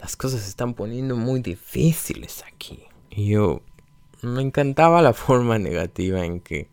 las 0.00 0.16
cosas 0.16 0.40
se 0.42 0.48
están 0.48 0.74
poniendo 0.74 1.16
muy 1.16 1.40
difíciles 1.40 2.44
aquí. 2.46 2.84
Y 3.10 3.28
yo 3.28 3.62
me 4.22 4.42
encantaba 4.42 5.02
la 5.02 5.12
forma 5.12 5.58
negativa 5.58 6.24
en 6.24 6.40
que 6.40 6.68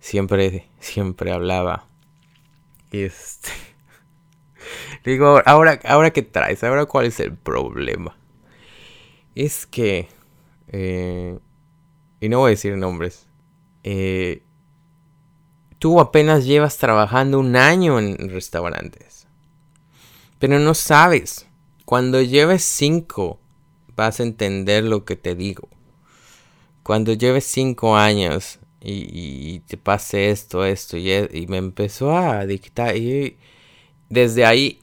siempre, 0.00 0.68
siempre 0.80 1.32
hablaba. 1.32 1.88
Este... 3.02 3.50
Digo, 5.04 5.42
ahora, 5.44 5.80
ahora 5.84 6.12
qué 6.12 6.22
traes, 6.22 6.62
ahora 6.62 6.86
cuál 6.86 7.06
es 7.06 7.20
el 7.20 7.34
problema. 7.34 8.16
Es 9.34 9.66
que... 9.66 10.08
Eh, 10.68 11.38
y 12.20 12.28
no 12.28 12.38
voy 12.38 12.48
a 12.48 12.50
decir 12.50 12.76
nombres. 12.76 13.26
Eh, 13.82 14.42
tú 15.78 16.00
apenas 16.00 16.44
llevas 16.44 16.78
trabajando 16.78 17.38
un 17.38 17.56
año 17.56 17.98
en 17.98 18.30
restaurantes. 18.30 19.26
Pero 20.38 20.58
no 20.58 20.74
sabes. 20.74 21.46
Cuando 21.84 22.22
lleves 22.22 22.64
cinco, 22.64 23.38
vas 23.94 24.20
a 24.20 24.22
entender 24.22 24.84
lo 24.84 25.04
que 25.04 25.16
te 25.16 25.34
digo. 25.34 25.68
Cuando 26.82 27.12
lleves 27.12 27.44
cinco 27.44 27.96
años 27.96 28.58
y, 28.84 29.60
te 29.60 29.76
pase 29.76 30.30
esto, 30.30 30.64
esto, 30.64 30.96
y, 30.96 31.10
y, 31.10 31.46
me 31.46 31.56
empezó 31.56 32.16
a 32.16 32.44
dictar. 32.44 32.96
Y 32.96 33.38
desde 34.10 34.44
ahí 34.44 34.80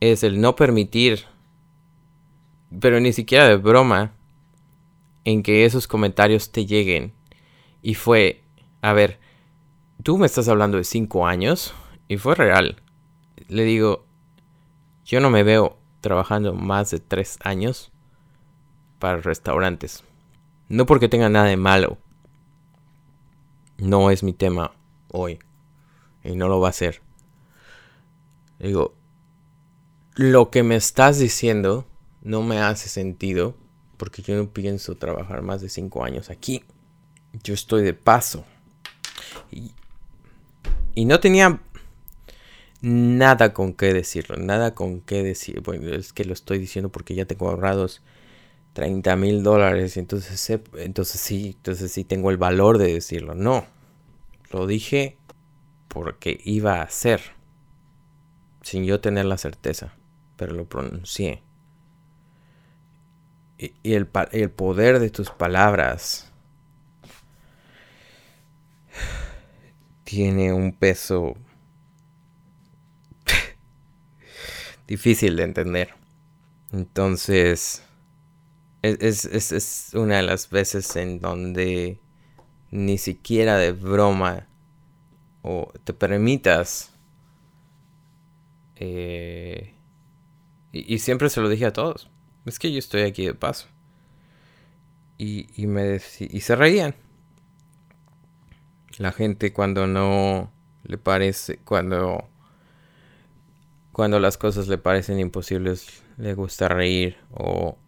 es 0.00 0.22
el 0.22 0.40
no 0.40 0.56
permitir, 0.56 1.24
pero 2.80 3.00
ni 3.00 3.12
siquiera 3.12 3.48
de 3.48 3.56
broma, 3.56 4.12
en 5.24 5.42
que 5.42 5.64
esos 5.64 5.86
comentarios 5.86 6.52
te 6.52 6.66
lleguen. 6.66 7.12
Y 7.82 7.94
fue, 7.94 8.42
a 8.80 8.92
ver, 8.92 9.18
tú 10.02 10.18
me 10.18 10.26
estás 10.26 10.48
hablando 10.48 10.78
de 10.78 10.84
cinco 10.84 11.26
años 11.26 11.74
y 12.08 12.16
fue 12.16 12.34
real. 12.34 12.82
Le 13.48 13.64
digo, 13.64 14.06
yo 15.04 15.20
no 15.20 15.30
me 15.30 15.42
veo 15.42 15.78
trabajando 16.00 16.54
más 16.54 16.90
de 16.90 16.98
tres 16.98 17.38
años 17.42 17.92
para 18.98 19.18
restaurantes. 19.18 20.02
No 20.68 20.86
porque 20.86 21.08
tenga 21.08 21.28
nada 21.28 21.46
de 21.46 21.56
malo. 21.56 21.98
No 23.78 24.10
es 24.10 24.22
mi 24.22 24.32
tema 24.32 24.72
hoy. 25.10 25.38
Y 26.22 26.36
no 26.36 26.48
lo 26.48 26.60
va 26.60 26.70
a 26.70 26.72
ser. 26.72 27.02
Digo, 28.58 28.94
lo 30.14 30.50
que 30.50 30.62
me 30.62 30.76
estás 30.76 31.18
diciendo 31.18 31.86
no 32.22 32.42
me 32.42 32.60
hace 32.60 32.88
sentido 32.88 33.56
porque 33.96 34.22
yo 34.22 34.36
no 34.36 34.50
pienso 34.50 34.96
trabajar 34.96 35.42
más 35.42 35.60
de 35.60 35.68
cinco 35.68 36.04
años 36.04 36.30
aquí. 36.30 36.64
Yo 37.42 37.54
estoy 37.54 37.82
de 37.82 37.94
paso. 37.94 38.44
Y, 39.50 39.72
y 40.94 41.04
no 41.04 41.20
tenía 41.20 41.60
nada 42.80 43.52
con 43.52 43.72
qué 43.72 43.92
decirlo, 43.92 44.36
nada 44.36 44.74
con 44.74 45.00
qué 45.00 45.22
decir. 45.22 45.60
Bueno, 45.60 45.88
es 45.94 46.12
que 46.12 46.24
lo 46.24 46.32
estoy 46.32 46.58
diciendo 46.58 46.90
porque 46.90 47.14
ya 47.14 47.24
tengo 47.24 47.48
ahorrados 47.48 48.02
30 48.74 49.16
mil 49.16 49.42
dólares. 49.42 49.96
Entonces, 49.96 50.60
entonces 50.76 51.20
sí, 51.20 51.54
entonces 51.56 51.90
sí 51.90 52.04
tengo 52.04 52.30
el 52.30 52.36
valor 52.36 52.76
de 52.78 52.92
decirlo. 52.92 53.34
No, 53.34 53.66
lo 54.50 54.66
dije 54.66 55.16
porque 55.88 56.40
iba 56.44 56.82
a 56.82 56.90
ser, 56.90 57.22
sin 58.60 58.84
yo 58.84 59.00
tener 59.00 59.24
la 59.24 59.38
certeza, 59.38 59.94
pero 60.36 60.52
lo 60.52 60.66
pronuncié 60.66 61.42
y, 63.58 63.94
el, 63.94 64.08
el 64.32 64.50
poder 64.50 64.98
de 64.98 65.10
tus 65.10 65.30
palabras 65.30 66.30
tiene 70.04 70.52
un 70.52 70.72
peso 70.72 71.36
difícil 74.86 75.36
de 75.36 75.44
entender. 75.44 75.94
Entonces, 76.72 77.83
es, 78.84 79.24
es, 79.24 79.52
es, 79.52 79.90
una 79.94 80.16
de 80.16 80.22
las 80.22 80.50
veces 80.50 80.96
en 80.96 81.20
donde 81.20 81.98
ni 82.70 82.98
siquiera 82.98 83.56
de 83.56 83.72
broma 83.72 84.48
o 85.42 85.72
te 85.84 85.92
permitas 85.92 86.92
eh, 88.76 89.74
y, 90.72 90.94
y, 90.94 90.98
siempre 90.98 91.30
se 91.30 91.40
lo 91.40 91.48
dije 91.48 91.66
a 91.66 91.72
todos 91.72 92.10
es 92.44 92.58
que 92.58 92.72
yo 92.72 92.78
estoy 92.78 93.02
aquí 93.02 93.24
de 93.24 93.34
paso. 93.34 93.68
Y, 95.16 95.48
y, 95.60 95.66
me 95.66 96.00
y 96.18 96.40
se 96.40 96.56
reían. 96.56 96.94
La 98.98 99.12
gente 99.12 99.52
cuando 99.52 99.86
no 99.86 100.52
le 100.84 100.98
parece, 100.98 101.58
cuando, 101.58 102.28
cuando 103.92 104.20
las 104.20 104.36
cosas 104.36 104.68
le 104.68 104.78
parecen 104.78 105.18
imposibles, 105.18 106.02
le 106.16 106.34
gusta 106.34 106.68
reír 106.68 107.16
o, 107.30 107.78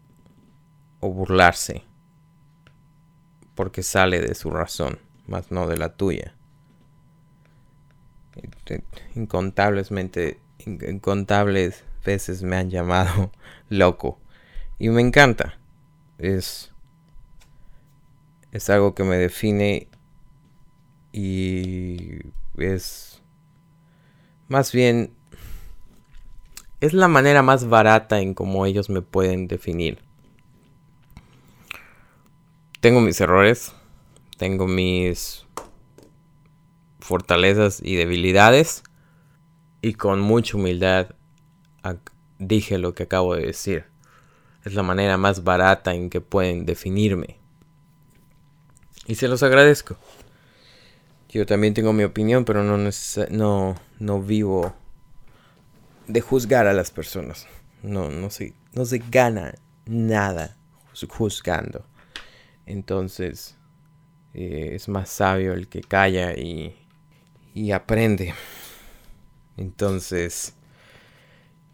o 1.06 1.12
burlarse. 1.12 1.84
Porque 3.54 3.82
sale 3.82 4.20
de 4.20 4.34
su 4.34 4.50
razón, 4.50 4.98
más 5.26 5.50
no 5.50 5.66
de 5.66 5.76
la 5.76 5.96
tuya. 5.96 6.34
Incontablesmente, 9.14 10.40
incontables 10.58 11.84
veces 12.04 12.42
me 12.42 12.56
han 12.56 12.70
llamado 12.70 13.32
loco 13.68 14.18
y 14.78 14.88
me 14.90 15.00
encanta. 15.00 15.58
Es, 16.18 16.72
es 18.52 18.70
algo 18.70 18.94
que 18.94 19.04
me 19.04 19.16
define 19.16 19.88
y 21.12 22.18
es 22.58 23.22
más 24.48 24.72
bien 24.72 25.12
es 26.80 26.92
la 26.92 27.08
manera 27.08 27.42
más 27.42 27.68
barata 27.68 28.20
en 28.20 28.34
cómo 28.34 28.66
ellos 28.66 28.90
me 28.90 29.02
pueden 29.02 29.48
definir. 29.48 30.05
Tengo 32.86 33.00
mis 33.00 33.20
errores, 33.20 33.72
tengo 34.36 34.68
mis 34.68 35.44
fortalezas 37.00 37.80
y 37.82 37.96
debilidades 37.96 38.84
y 39.82 39.94
con 39.94 40.20
mucha 40.20 40.56
humildad 40.56 41.08
dije 42.38 42.78
lo 42.78 42.94
que 42.94 43.02
acabo 43.02 43.34
de 43.34 43.44
decir. 43.44 43.86
Es 44.64 44.74
la 44.74 44.84
manera 44.84 45.16
más 45.16 45.42
barata 45.42 45.94
en 45.94 46.10
que 46.10 46.20
pueden 46.20 46.64
definirme. 46.64 47.40
Y 49.08 49.16
se 49.16 49.26
los 49.26 49.42
agradezco. 49.42 49.96
Yo 51.28 51.44
también 51.44 51.74
tengo 51.74 51.92
mi 51.92 52.04
opinión, 52.04 52.44
pero 52.44 52.62
no, 52.62 52.78
no, 53.30 53.76
no 53.98 54.22
vivo 54.22 54.76
de 56.06 56.20
juzgar 56.20 56.68
a 56.68 56.72
las 56.72 56.92
personas. 56.92 57.48
No, 57.82 58.10
no 58.10 58.30
se, 58.30 58.54
no 58.74 58.84
se 58.84 59.02
gana 59.10 59.54
nada 59.86 60.56
juzgando. 61.08 61.84
Entonces, 62.66 63.56
eh, 64.34 64.72
es 64.74 64.88
más 64.88 65.08
sabio 65.08 65.54
el 65.54 65.68
que 65.68 65.80
calla 65.80 66.34
y, 66.36 66.76
y 67.54 67.70
aprende. 67.70 68.34
Entonces, 69.56 70.54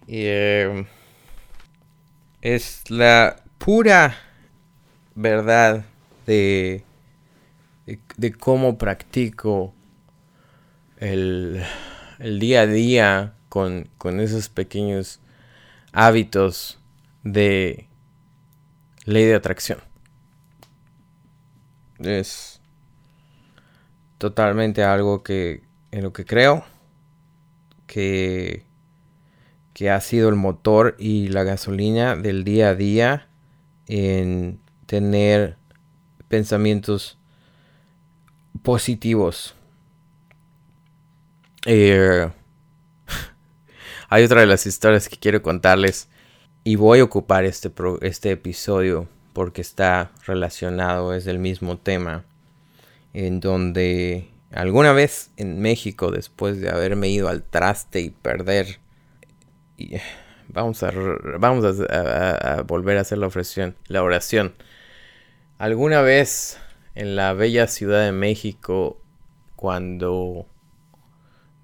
eh, 0.07 0.87
es 2.43 2.91
la 2.91 3.43
pura 3.59 4.17
verdad 5.15 5.85
de, 6.27 6.85
de, 8.17 8.33
cómo 8.33 8.79
practico 8.79 9.75
el, 10.99 11.63
el, 12.19 12.39
día 12.39 12.63
a 12.63 12.67
día 12.67 13.35
con, 13.49 13.89
con 13.99 14.21
esos 14.21 14.49
pequeños 14.49 15.21
hábitos 15.93 16.79
de 17.25 17.89
ley 19.05 19.25
de 19.25 19.35
atracción. 19.35 19.92
Es 22.03 22.61
totalmente 24.19 24.85
algo 24.85 25.23
que 25.23 25.63
en 25.91 26.03
lo 26.03 26.13
que 26.13 26.25
creo 26.25 26.65
que 27.87 28.65
que 29.73 29.91
ha 29.91 30.01
sido 30.01 30.29
el 30.29 30.37
motor 30.37 30.97
y 30.99 31.29
la 31.29 31.45
gasolina 31.45 32.15
del 32.15 32.45
día 32.45 32.69
a 32.69 32.75
día 32.75 33.29
en 33.87 34.61
tener 34.87 35.57
pensamientos 36.29 37.19
positivos. 38.63 39.55
Eh, 41.65 42.31
hay 44.09 44.25
otra 44.25 44.41
de 44.41 44.47
las 44.47 44.67
historias 44.67 45.09
que 45.09 45.17
quiero 45.17 45.43
contarles 45.43 46.09
y 46.65 46.77
voy 46.77 47.01
a 47.01 47.05
ocupar 47.05 47.45
este, 47.45 47.73
este 48.03 48.31
episodio 48.33 49.09
porque 49.33 49.61
está 49.61 50.13
relacionado, 50.27 51.15
es 51.15 51.25
del 51.25 51.39
mismo 51.39 51.79
tema, 51.79 52.25
en 53.15 53.41
donde 53.41 54.29
alguna 54.53 54.93
vez 54.93 55.31
en 55.37 55.61
México, 55.61 56.11
después 56.11 56.61
de 56.61 56.71
haberme 56.71 57.09
ido 57.09 57.29
al 57.29 57.43
traste 57.43 58.01
y 58.01 58.11
perder 58.11 58.81
vamos 60.49 60.83
a, 60.83 60.93
vamos 61.39 61.65
a, 61.89 62.63
volver 62.67 62.99
a 62.99 63.01
hacer 63.01 63.19
la 63.19 63.27
oración, 63.27 63.77
la 63.89 64.03
oración. 64.03 64.55
Alguna 65.59 66.03
vez 66.03 66.59
en 66.95 67.17
la 67.17 67.33
bella 67.33 67.67
ciudad 67.67 68.05
de 68.05 68.13
México, 68.13 69.01
cuando 69.57 70.47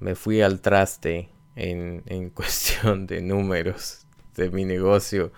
me 0.01 0.15
fui 0.15 0.41
al 0.41 0.61
traste 0.61 1.29
en 1.57 2.31
cuestión 2.35 3.07
de 3.07 3.21
números 3.21 4.07
de 4.37 4.51
mi 4.51 4.65
negocio, 4.65 5.33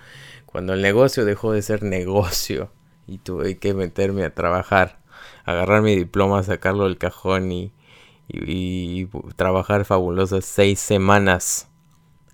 Cuando 0.52 0.74
el 0.74 0.82
negocio 0.82 1.24
dejó 1.24 1.52
de 1.52 1.62
ser 1.62 1.82
negocio 1.82 2.72
y 3.06 3.18
tuve 3.18 3.58
que 3.58 3.72
meterme 3.72 4.24
a 4.24 4.34
trabajar, 4.34 5.00
agarrar 5.44 5.82
mi 5.82 5.94
diploma, 5.94 6.42
sacarlo 6.42 6.84
del 6.84 6.98
cajón 6.98 7.52
y, 7.52 7.72
trabajar 9.36 9.84
fabulosas 9.84 10.44
seis 10.44 10.80
semanas. 10.80 11.68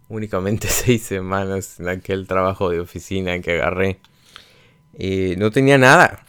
Únicamente 0.09 0.69
seis 0.71 1.03
semanas 1.03 1.81
en 1.81 1.89
aquel 1.89 2.27
trabajo 2.27 2.71
de 2.71 2.81
oficina 2.81 3.39
que 3.41 3.53
agarré. 3.53 4.01
Y 4.99 5.35
no 5.37 5.51
tenía 5.51 5.79
nada. 5.79 6.25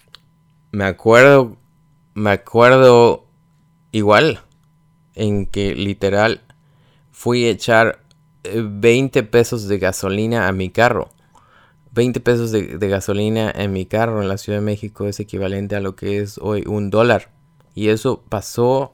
Me 0.71 0.83
acuerdo, 0.83 1.57
me 2.13 2.31
acuerdo 2.31 3.25
igual 3.91 4.41
en 5.15 5.45
que 5.45 5.73
literal 5.73 6.41
fui 7.11 7.45
a 7.45 7.49
echar 7.49 8.03
20 8.43 9.23
pesos 9.23 9.67
de 9.67 9.79
gasolina 9.79 10.47
a 10.47 10.51
mi 10.51 10.69
carro. 10.69 11.09
20 11.97 12.19
pesos 12.19 12.51
de, 12.51 12.77
gasolina 12.77 13.51
en 13.55 13.73
mi 13.73 13.87
carro 13.87 14.21
en 14.21 14.27
la 14.27 14.37
Ciudad 14.37 14.59
de 14.59 14.65
México 14.65 15.07
es 15.07 15.19
equivalente 15.19 15.75
a 15.75 15.79
lo 15.79 15.95
que 15.95 16.19
es 16.19 16.37
hoy 16.37 16.63
un 16.67 16.91
dólar. 16.91 17.31
Y 17.73 17.89
eso 17.89 18.23
pasó 18.29 18.93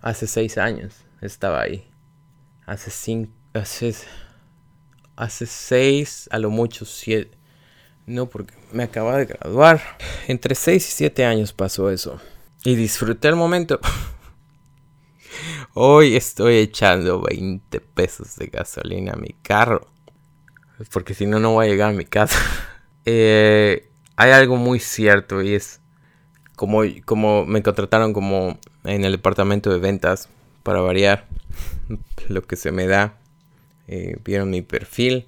hace 0.00 0.26
6 0.26 0.56
años. 0.56 1.04
Estaba 1.20 1.60
ahí. 1.60 1.86
Hace 2.64 2.90
5. 2.90 3.30
Hace, 3.52 3.94
hace 5.14 5.44
6, 5.44 6.30
a 6.32 6.38
lo 6.38 6.48
mucho 6.48 6.86
7. 6.86 7.36
No, 8.06 8.30
porque 8.30 8.54
me 8.72 8.84
acaba 8.84 9.18
de 9.18 9.26
graduar. 9.26 9.82
Entre 10.26 10.54
6 10.54 10.88
y 10.88 10.90
7 10.90 11.26
años 11.26 11.52
pasó 11.52 11.90
eso. 11.90 12.18
Y 12.64 12.76
disfruté 12.76 13.28
el 13.28 13.36
momento. 13.36 13.78
Hoy 15.74 16.16
estoy 16.16 16.60
echando 16.60 17.20
20 17.20 17.78
pesos 17.80 18.36
de 18.36 18.46
gasolina 18.46 19.12
a 19.12 19.16
mi 19.16 19.34
carro. 19.42 19.97
Porque 20.92 21.14
si 21.14 21.26
no, 21.26 21.40
no 21.40 21.52
voy 21.52 21.66
a 21.66 21.68
llegar 21.68 21.90
a 21.90 21.96
mi 21.96 22.04
casa. 22.04 22.38
Eh, 23.10 23.88
hay 24.16 24.32
algo 24.32 24.56
muy 24.56 24.80
cierto 24.80 25.40
y 25.40 25.54
es 25.54 25.80
como, 26.56 26.82
como 27.06 27.46
me 27.46 27.62
contrataron 27.62 28.12
como 28.12 28.58
en 28.84 29.06
el 29.06 29.12
departamento 29.12 29.70
de 29.70 29.78
ventas 29.78 30.28
para 30.62 30.82
variar 30.82 31.26
lo 32.28 32.42
que 32.42 32.56
se 32.56 32.70
me 32.70 32.86
da. 32.86 33.16
Eh, 33.86 34.18
vieron 34.22 34.50
mi 34.50 34.60
perfil. 34.60 35.24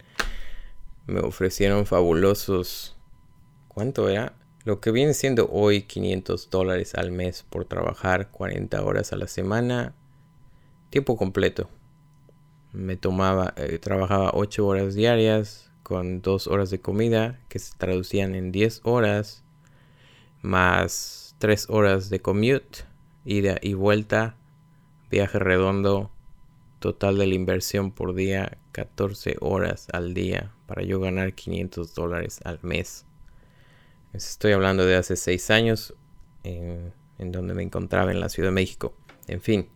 Me 1.06 1.20
ofrecieron 1.20 1.86
fabulosos... 1.86 2.96
¿Cuánto 3.68 4.10
era? 4.10 4.34
Lo 4.64 4.80
que 4.80 4.90
viene 4.90 5.14
siendo 5.14 5.48
hoy 5.50 5.82
500 5.82 6.50
dólares 6.50 6.94
al 6.96 7.12
mes 7.12 7.46
por 7.48 7.64
trabajar 7.64 8.30
40 8.30 8.84
horas 8.84 9.14
a 9.14 9.16
la 9.16 9.26
semana 9.26 9.94
tiempo 10.90 11.16
completo. 11.16 11.70
Me 12.72 12.96
tomaba, 12.96 13.54
eh, 13.56 13.78
trabajaba 13.78 14.30
8 14.35 14.66
horas 14.66 14.94
diarias 14.94 15.70
con 15.83 16.22
2 16.22 16.46
horas 16.46 16.70
de 16.70 16.80
comida 16.80 17.40
que 17.48 17.59
se 17.59 17.76
traducían 17.76 18.35
en 18.35 18.52
10 18.52 18.83
horas 18.85 19.44
más 20.42 21.35
3 21.38 21.66
horas 21.70 22.11
de 22.11 22.20
commute, 22.20 22.85
ida 23.24 23.56
y 23.61 23.74
vuelta, 23.74 24.37
viaje 25.11 25.38
redondo, 25.38 26.11
total 26.78 27.18
de 27.18 27.26
la 27.26 27.35
inversión 27.35 27.92
por 27.92 28.14
día 28.14 28.59
14 28.72 29.37
horas 29.40 29.88
al 29.92 30.14
día 30.14 30.52
para 30.66 30.83
yo 30.83 31.00
ganar 31.00 31.35
500 31.35 31.94
dólares 31.94 32.40
al 32.44 32.59
mes. 32.62 33.04
Estoy 34.12 34.52
hablando 34.52 34.85
de 34.87 34.96
hace 34.96 35.16
6 35.16 35.50
años 35.50 35.94
en, 36.42 36.92
en 37.18 37.33
donde 37.33 37.54
me 37.54 37.62
encontraba 37.62 38.11
en 38.11 38.20
la 38.20 38.28
Ciudad 38.28 38.48
de 38.48 38.54
México. 38.54 38.94
En 39.26 39.40
fin, 39.40 39.68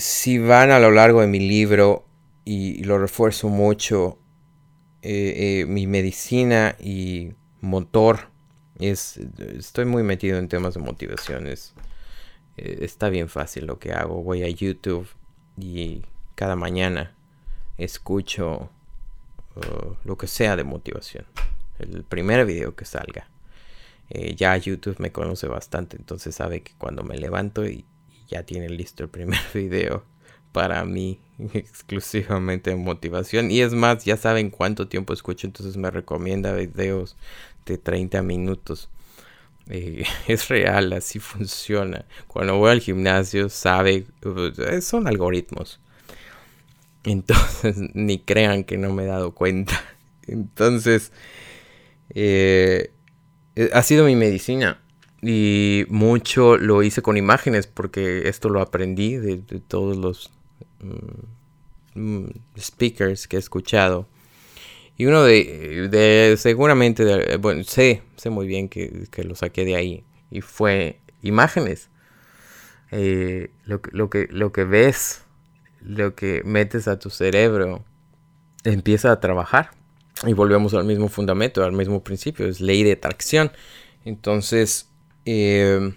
si 0.00 0.38
van 0.38 0.70
a 0.70 0.78
lo 0.78 0.90
largo 0.90 1.20
de 1.20 1.26
mi 1.26 1.38
libro, 1.38 2.06
y, 2.44 2.82
lo 2.84 2.98
refuerzo 2.98 3.48
mucho, 3.48 4.18
eh, 5.02 5.60
eh, 5.60 5.66
mi 5.66 5.86
medicina 5.86 6.76
y 6.80 7.32
motor, 7.60 8.28
es, 8.78 9.18
estoy 9.38 9.84
muy 9.84 10.02
metido 10.02 10.38
en 10.38 10.48
temas 10.48 10.74
de 10.74 10.80
motivaciones. 10.80 11.74
Eh, 12.56 12.78
está 12.80 13.08
bien 13.08 13.28
fácil 13.28 13.66
lo 13.66 13.78
que 13.78 13.92
hago. 13.92 14.22
Voy 14.22 14.42
a 14.42 14.48
YouTube 14.48 15.06
y 15.58 16.02
cada 16.34 16.56
mañana 16.56 17.14
escucho 17.76 18.70
uh, 19.56 19.94
lo 20.04 20.16
que 20.16 20.26
sea 20.26 20.56
de 20.56 20.64
motivación. 20.64 21.26
El 21.78 22.04
primer 22.04 22.44
video 22.46 22.74
que 22.74 22.84
salga. 22.84 23.28
ya 24.34 24.56
YouTube 24.56 24.98
me 24.98 25.12
conoce 25.12 25.46
bastante, 25.46 25.96
entonces 25.96 26.34
sabe 26.34 26.62
que 26.62 26.72
cuando 26.78 27.04
me 27.04 27.16
levanto 27.16 27.64
y 27.64 27.84
ya 28.30 28.44
tiene 28.44 28.68
listo 28.68 29.02
el 29.02 29.08
primer 29.10 29.40
video 29.54 30.04
para 30.52 30.84
mí 30.84 31.20
exclusivamente 31.54 32.74
motivación. 32.74 33.50
Y 33.50 33.60
es 33.60 33.74
más 33.74 34.04
ya 34.04 34.16
saben 34.16 34.50
cuánto 34.50 34.88
tiempo 34.88 35.12
escucho 35.12 35.46
entonces 35.46 35.76
me 35.76 35.90
recomienda 35.90 36.52
videos 36.54 37.16
de 37.66 37.78
30 37.78 38.22
minutos. 38.22 38.88
Eh, 39.72 40.04
es 40.26 40.48
real 40.48 40.92
así 40.94 41.20
funciona. 41.20 42.04
Cuando 42.26 42.56
voy 42.56 42.72
al 42.72 42.80
gimnasio 42.80 43.48
sabe 43.48 44.04
uh, 44.24 44.80
son 44.80 45.06
algoritmos. 45.06 45.78
Entonces 47.04 47.76
ni 47.94 48.18
crean 48.18 48.64
que 48.64 48.76
no 48.78 48.92
me 48.92 49.04
he 49.04 49.06
dado 49.06 49.32
cuenta. 49.32 49.80
Entonces 50.26 51.12
eh, 52.14 52.90
eh, 53.54 53.70
ha 53.72 53.82
sido 53.84 54.06
mi 54.06 54.16
medicina 54.16 54.80
y 55.22 55.84
mucho 55.88 56.56
lo 56.56 56.82
hice 56.82 57.02
con 57.02 57.16
imágenes 57.16 57.66
porque 57.66 58.28
esto 58.28 58.48
lo 58.48 58.60
aprendí 58.60 59.16
de, 59.16 59.38
todos 59.68 59.96
los 59.96 60.30
mm, 60.80 62.00
mm, 62.00 62.30
speakers 62.58 63.28
que 63.28 63.36
he 63.36 63.38
escuchado. 63.38 64.06
Y 64.96 65.06
uno 65.06 65.22
de, 65.22 66.34
seguramente, 66.38 67.36
bueno, 67.38 67.64
sé, 67.64 68.02
sé 68.16 68.28
muy 68.28 68.46
bien 68.46 68.68
que, 68.68 69.08
lo 69.24 69.34
saqué 69.34 69.64
de 69.64 69.74
ahí. 69.74 70.04
Y 70.30 70.42
fue 70.42 71.00
imágenes. 71.22 71.88
Eh, 72.90 73.50
lo, 73.64 73.80
lo, 73.92 74.10
que, 74.10 74.28
lo 74.30 74.52
que 74.52 74.64
ves, 74.64 75.22
lo 75.80 76.14
que 76.14 76.42
metes 76.44 76.86
a 76.86 76.98
tu 76.98 77.08
cerebro, 77.08 77.82
empieza 78.62 79.10
a 79.10 79.20
trabajar. 79.20 79.70
Y 80.26 80.34
volvemos 80.34 80.74
al 80.74 80.84
mismo 80.84 81.08
fundamento, 81.08 81.64
al 81.64 81.72
mismo 81.72 82.04
principio, 82.04 82.46
es 82.46 82.60
ley 82.60 82.82
de 82.82 82.92
atracción. 82.92 83.52
Entonces, 84.04 84.89
eh, 85.24 85.94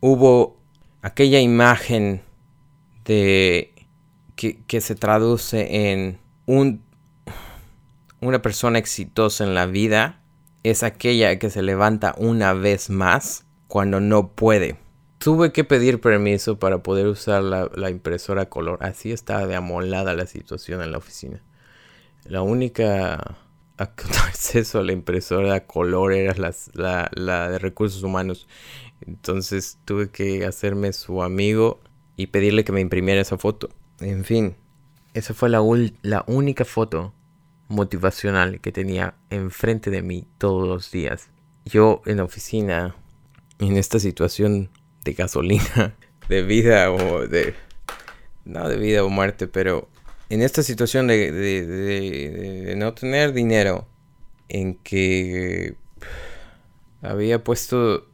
hubo 0.00 0.58
aquella 1.02 1.40
imagen 1.40 2.22
de 3.04 3.72
que, 4.36 4.80
se 4.80 4.94
traduce 4.94 5.90
en 5.90 6.18
un, 6.46 6.82
una 8.20 8.40
persona 8.40 8.78
exitosa 8.78 9.44
en 9.44 9.54
la 9.54 9.66
vida 9.66 10.20
es 10.62 10.82
aquella 10.82 11.38
que 11.38 11.50
se 11.50 11.62
levanta 11.62 12.14
una 12.18 12.52
vez 12.52 12.90
más 12.90 13.44
cuando 13.68 14.00
no 14.00 14.28
puede. 14.28 14.76
Tuve 15.18 15.52
que 15.52 15.64
pedir 15.64 16.00
permiso 16.00 16.58
para 16.58 16.82
poder 16.82 17.06
usar 17.06 17.42
la, 17.42 17.90
impresora 17.90 18.46
color. 18.46 18.78
Así 18.82 19.12
estaba 19.12 19.46
de 19.46 19.56
amolada 19.56 20.14
la 20.14 20.26
situación 20.26 20.82
en 20.82 20.92
la 20.92 20.98
oficina. 20.98 21.42
La 22.24 22.42
única 22.42 23.36
acceso 23.80 24.78
a 24.78 24.82
la 24.82 24.92
impresora 24.92 25.66
color 25.66 26.12
era 26.12 26.34
la, 26.74 27.10
la, 27.14 27.50
de 27.50 27.58
recursos 27.58 28.02
humanos. 28.02 28.46
Entonces 29.06 29.78
tuve 29.84 30.10
que 30.10 30.44
hacerme 30.44 30.92
su 30.92 31.22
amigo 31.22 31.80
y 32.16 32.28
pedirle 32.28 32.64
que 32.64 32.72
me 32.72 32.80
imprimiera 32.80 33.20
esa 33.20 33.38
foto. 33.38 33.70
En 34.00 34.24
fin, 34.24 34.56
esa 35.14 35.34
fue 35.34 35.48
la, 35.48 35.60
la 36.02 36.24
única 36.26 36.64
foto 36.64 37.14
motivacional 37.68 38.60
que 38.60 38.72
tenía 38.72 39.14
enfrente 39.30 39.90
de 39.90 40.02
mí 40.02 40.26
todos 40.38 40.68
los 40.68 40.90
días. 40.90 41.30
Yo 41.64 42.02
en 42.04 42.18
la 42.18 42.24
oficina, 42.24 42.96
en 43.58 43.76
esta 43.76 43.98
situación 43.98 44.70
de 45.04 45.12
gasolina, 45.14 45.94
de 46.28 46.42
vida 46.42 46.90
o 46.90 47.26
de... 47.26 47.54
No 48.44 48.68
de 48.68 48.78
vida 48.78 49.04
o 49.04 49.10
muerte, 49.10 49.46
pero 49.46 49.89
en 50.30 50.42
esta 50.42 50.62
situación 50.62 51.08
de, 51.08 52.74
no 52.76 52.94
tener 52.94 53.32
dinero, 53.32 53.86
en 54.48 54.76
que 54.76 55.74
había 57.02 57.42
puesto, 57.42 58.08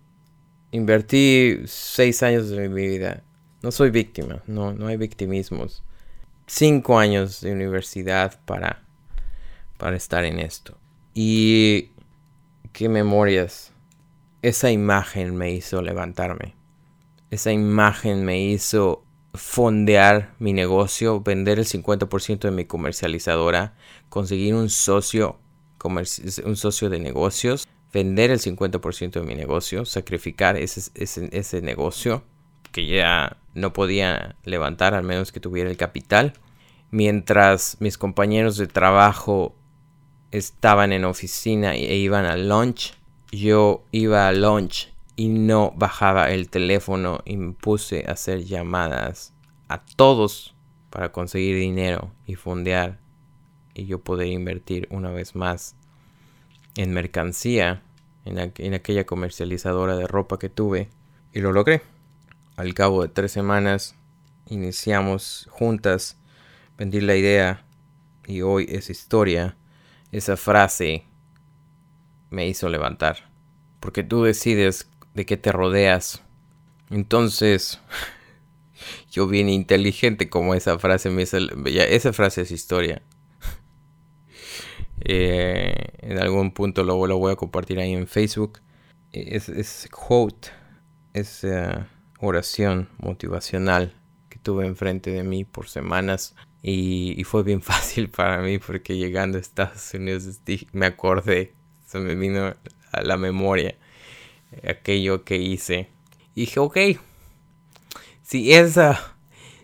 invertí 0.71 1.61
seis 1.67 2.23
años 2.23 2.49
de 2.49 2.69
mi 2.69 2.89
vida. 2.89 3.23
No 3.63 3.71
soy 3.71 3.91
víctima, 3.91 4.43
no, 4.47 4.73
no 4.73 4.87
hay 4.87 4.97
victimismos. 4.97 5.85
Cinco 6.47 6.99
años 6.99 7.43
de 7.43 7.53
universidad 7.53 8.41
para, 8.47 8.83
para 9.77 9.97
estar 9.97 10.25
en 10.25 10.39
esto. 10.39 10.79
Y 11.13 11.91
qué 12.73 12.89
memorias. 12.89 13.73
Esa 14.41 14.71
imagen 14.71 15.37
me 15.37 15.53
hizo 15.53 15.83
levantarme. 15.83 16.55
Esa 17.31 17.53
imagen 17.53 18.25
me 18.25 18.41
hizo 18.41 19.06
fondear 19.37 20.35
mi 20.39 20.53
negocio, 20.53 21.21
vender 21.21 21.59
el 21.59 21.67
50% 21.67 22.41
de 22.41 22.51
mi 22.51 22.65
comercializadora, 22.65 23.75
conseguir 24.09 24.55
un 24.55 24.69
socio, 24.71 25.39
un 26.45 26.57
socio 26.57 26.91
de 26.91 26.99
negocios, 26.99 27.69
vender 27.93 28.31
el 28.31 28.41
50% 28.41 29.13
de 29.13 29.23
mi 29.23 29.35
negocio, 29.35 29.85
sacrificar 29.85 30.57
ese, 30.57 30.91
ese, 30.95 31.63
negocio 31.63 32.25
que 32.73 32.87
ya 32.87 33.37
no 33.55 33.73
podía 33.73 34.37
levantar 34.45 34.95
al 34.95 35.05
menos 35.05 35.33
que 35.33 35.41
tuviera 35.41 35.71
el 35.71 35.77
capital, 35.77 36.35
mientras 36.91 37.77
mis 37.81 37.97
compañeros 37.97 38.57
de 38.57 38.67
trabajo 38.67 39.55
estaban 40.31 40.93
en 40.93 41.05
oficina 41.05 41.75
e 41.75 41.97
iban 41.97 42.27
al 42.27 42.49
lunch, 42.49 42.95
yo 43.31 43.85
iba 43.93 44.29
al 44.29 44.43
lunch 44.43 44.93
y 45.17 45.29
no 45.29 45.73
bajaba 45.75 46.31
el 46.31 46.51
teléfono 46.51 47.21
y 47.25 47.39
me 47.39 47.53
puse 47.53 48.05
a 48.07 48.13
hacer 48.13 48.45
llamadas 48.45 49.33
a 49.69 49.85
todos 49.85 50.55
para 50.91 51.11
conseguir 51.11 51.57
dinero 51.57 52.13
y 52.27 52.35
fondear 52.35 52.99
y 53.75 53.87
yo 53.87 54.01
poder 54.01 54.29
invertir 54.29 54.87
una 54.91 55.11
vez 55.11 55.35
más 55.35 55.75
en 56.77 56.93
mercancía 56.93 57.83
en, 58.27 58.75
aquella 58.75 59.07
comercializadora 59.07 59.97
de 59.97 60.07
ropa 60.07 60.39
que 60.39 60.49
tuve 60.49 60.89
y 61.33 61.41
lo 61.41 61.53
logré. 61.53 61.83
Al 62.57 62.75
cabo 62.75 63.03
de 63.03 63.09
tres 63.09 63.33
semanas 63.33 63.95
iniciamos 64.49 65.49
juntas, 65.51 66.19
vendí 66.77 67.01
la 67.01 67.17
idea 67.17 67.65
y 68.27 68.43
hoy 68.43 68.67
es 68.69 68.91
historia. 68.91 69.57
Esa 70.13 70.37
frase 70.37 71.05
me 72.31 72.49
hizo 72.49 72.69
levantar. 72.69 73.31
Porque 73.81 74.03
tú 74.03 74.25
decides 74.25 74.91
de 75.17 75.25
qué 75.27 75.37
te 75.37 75.51
rodeas. 75.51 76.23
Entonces, 76.91 77.81
yo 79.11 79.27
bien 79.27 79.49
inteligente 79.49 80.29
como 80.29 80.55
esa 80.55 80.79
frase 80.79 81.11
me 81.11 81.23
hizo, 81.23 81.39
esa 81.67 82.13
frase 82.13 82.43
es 82.43 82.53
historia. 82.53 83.03
Eh, 85.09 85.91
en 85.99 86.19
algún 86.19 86.53
punto 86.53 86.83
lo, 86.83 87.07
lo, 87.07 87.19
voy 87.19 87.31
a 87.31 87.37
compartir 87.37 87.79
ahí 87.79 87.93
en 87.93 88.09
Facebook. 88.09 88.61
Es, 89.13 89.49
es 89.51 89.89
quote, 89.93 90.49
es 91.13 91.47
oración 92.19 92.89
motivacional 92.99 93.95
que 94.31 94.39
tuve 94.39 94.67
enfrente 94.67 95.11
de 95.11 95.23
mí 95.23 95.45
por 95.45 95.69
semanas 95.69 96.35
y, 96.63 97.23
fue 97.25 97.45
bien 97.45 97.63
fácil 97.73 98.09
para 98.09 98.41
mí 98.43 98.59
porque 98.59 98.97
llegando 98.97 99.39
a 99.39 99.41
Estados 99.43 99.95
Unidos 99.95 100.41
me 100.73 100.87
acordé, 100.87 101.53
se 101.85 102.01
me 102.01 102.17
vino 102.17 102.57
a 102.91 103.03
la 103.03 103.17
memoria 103.17 103.77
aquello 104.69 105.25
que 105.25 105.37
hice. 105.37 105.91
Y 106.35 106.43
dije, 106.43 106.61
ok, 106.61 106.79
si 108.23 108.53
esa, 108.53 109.17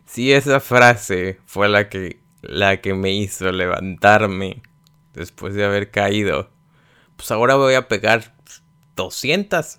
si 0.06 0.32
esa 0.32 0.60
frase 0.60 1.38
fue 1.46 1.68
la 1.68 1.88
que, 1.88 2.20
la 2.42 2.80
que 2.80 2.94
me 2.94 3.12
hizo 3.12 3.50
levantarme 3.52 4.62
después 5.14 5.54
de 5.54 5.64
haber 5.64 5.90
caído, 5.90 6.50
pues 7.16 7.30
ahora 7.30 7.56
voy 7.56 7.74
a 7.74 7.88
pegar 7.88 8.34
200. 8.96 9.78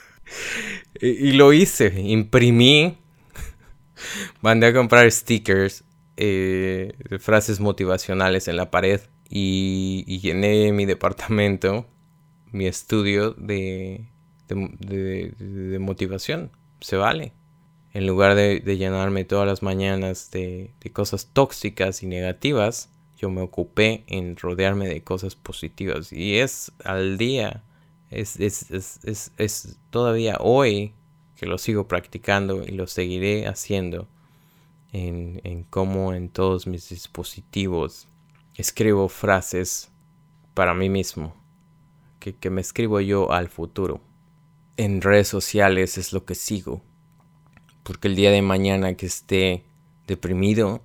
y, 1.00 1.32
lo 1.32 1.52
hice, 1.52 1.92
imprimí, 2.00 2.98
mandé 4.40 4.68
a 4.68 4.72
comprar 4.72 5.10
stickers, 5.10 5.84
eh, 6.16 6.94
frases 7.20 7.60
motivacionales 7.60 8.48
en 8.48 8.56
la 8.56 8.70
pared 8.70 9.00
y, 9.30 10.18
llené 10.20 10.72
mi 10.72 10.86
departamento, 10.86 11.86
mi 12.50 12.66
estudio 12.66 13.32
de, 13.32 14.08
de, 14.48 15.78
motivación. 15.80 16.50
Se 16.80 16.96
vale. 16.96 17.32
En 17.92 18.06
lugar 18.06 18.34
de, 18.34 18.60
llenarme 18.60 19.24
todas 19.24 19.46
las 19.46 19.62
mañanas 19.62 20.30
de, 20.30 20.72
cosas 20.92 21.30
tóxicas 21.32 22.02
y 22.02 22.06
negativas, 22.06 22.90
yo 23.16 23.30
me 23.30 23.40
ocupé 23.40 24.04
en 24.06 24.36
rodearme 24.36 24.88
de 24.88 25.02
cosas 25.02 25.34
positivas. 25.34 26.12
Y 26.12 26.38
es 26.38 26.72
al 26.84 27.18
día 27.18 27.64
es, 28.10 28.40
es, 28.40 28.70
es, 28.70 29.32
es, 29.36 29.78
todavía 29.90 30.38
hoy 30.40 30.94
que 31.36 31.46
lo 31.46 31.58
sigo 31.58 31.86
practicando 31.88 32.64
y 32.64 32.72
lo 32.72 32.86
seguiré 32.86 33.46
haciendo 33.46 34.08
en, 34.92 35.40
en 35.44 35.64
cómo 35.64 36.14
en 36.14 36.30
todos 36.30 36.66
mis 36.66 36.88
dispositivos 36.88 38.08
escribo 38.54 39.08
frases 39.08 39.90
para 40.54 40.74
mí 40.74 40.88
mismo, 40.88 41.36
que, 42.18 42.34
que 42.34 42.50
me 42.50 42.60
escribo 42.60 43.00
yo 43.00 43.30
al 43.30 43.48
futuro. 43.48 44.00
En 44.78 45.00
redes 45.00 45.26
sociales 45.26 45.98
es 45.98 46.12
lo 46.12 46.24
que 46.24 46.36
sigo, 46.36 46.82
porque 47.82 48.06
el 48.06 48.14
día 48.14 48.30
de 48.30 48.42
mañana 48.42 48.94
que 48.94 49.06
esté 49.06 49.64
deprimido, 50.06 50.82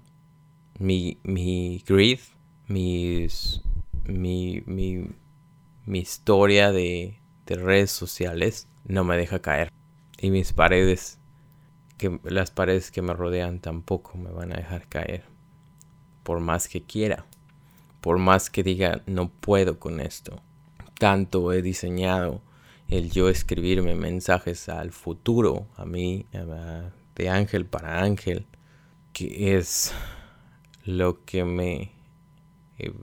mi, 0.80 1.20
mi 1.22 1.84
grief, 1.86 2.32
mis, 2.68 3.62
mi, 4.06 4.64
mi, 4.66 5.06
mi 5.86 6.00
historia 6.00 6.72
de, 6.72 7.20
redes 7.46 7.92
sociales 7.92 8.68
no 8.84 9.04
me 9.04 9.16
deja 9.16 9.44
caer. 9.44 9.72
Y 10.20 10.32
mis 10.32 10.54
paredes, 10.54 11.20
que 12.00 12.20
las 12.24 12.50
paredes 12.50 12.90
que 12.90 13.04
me 13.04 13.14
rodean 13.14 13.60
tampoco 13.60 14.18
me 14.18 14.32
van 14.32 14.54
a 14.54 14.58
dejar 14.58 14.88
caer. 14.88 15.24
Por 16.24 16.40
más 16.40 16.68
que 16.68 16.82
quiera. 16.82 17.28
Por 18.02 18.18
más 18.18 18.50
que 18.50 18.64
diga 18.64 19.04
no 19.06 19.30
puedo 19.30 19.78
con 19.78 20.00
esto. 20.00 20.42
Tanto 20.98 21.54
he 21.54 21.62
diseñado 21.62 22.42
el 22.98 23.12
yo 23.12 23.28
escribirme 23.28 23.96
mensajes 23.96 24.70
al 24.70 24.92
futuro, 24.92 25.68
a 25.78 25.86
mí, 25.86 26.26
de 27.16 27.30
ángel 27.30 27.66
para 27.66 28.02
ángel, 28.02 28.46
que 29.14 29.58
es 29.58 29.94
lo 30.86 31.24
que 31.26 31.44
me 31.44 31.92
eh, 32.78 32.94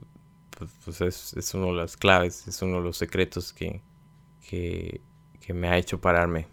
pues, 0.57 0.71
pues 0.85 1.01
es, 1.01 1.33
es, 1.33 1.53
uno 1.53 1.67
de 1.67 1.73
las 1.73 1.97
claves, 1.97 2.47
es 2.47 2.61
uno 2.61 2.77
de 2.77 2.83
los 2.83 2.97
secretos 2.97 3.51
que, 3.51 3.81
que, 4.49 5.01
me 5.53 5.67
ha 5.67 5.77
hecho 5.77 5.99
pararme. 5.99 6.47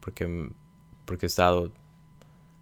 Porque, 0.00 0.50
porque 1.04 1.26
he 1.26 1.28
estado 1.28 1.72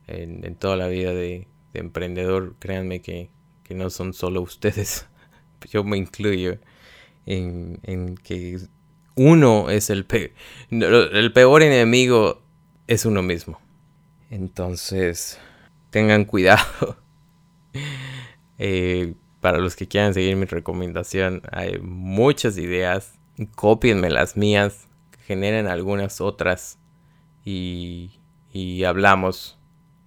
en, 0.07 0.55
toda 0.57 0.77
la 0.77 0.89
vida 0.89 1.13
de, 1.13 1.47
emprendedor, 1.75 2.57
créanme 2.59 3.03
que, 3.03 3.31
no 3.71 3.91
son 3.91 4.15
solo 4.15 4.41
ustedes, 4.41 5.07
yo 5.71 5.85
me 5.85 5.99
incluyo 5.99 6.59
en, 7.27 7.81
en 7.83 8.17
que 8.17 8.59
uno 9.19 9.69
es 9.69 9.91
el 9.91 10.07
peor, 10.07 10.31
el 10.71 11.33
peor 11.33 11.63
enemigo 11.63 12.41
es 12.87 13.05
uno 13.05 13.21
mismo. 13.21 13.61
Entonces, 14.31 15.39
tengan 15.91 16.25
cuidado. 16.25 16.97
eh, 18.59 19.15
para 19.41 19.59
los 19.59 19.75
que 19.77 19.89
quieran 19.89 20.15
seguir 20.15 20.37
mi 20.37 20.47
recomendación, 20.47 21.43
hay 21.51 21.79
muchas 21.81 22.59
ideas. 22.59 23.19
Copienme 23.57 24.09
las 24.11 24.37
mías, 24.37 24.89
generen 25.27 25.67
algunas 25.67 26.21
otras 26.21 26.79
y, 27.45 28.13
hablamos. 28.87 29.59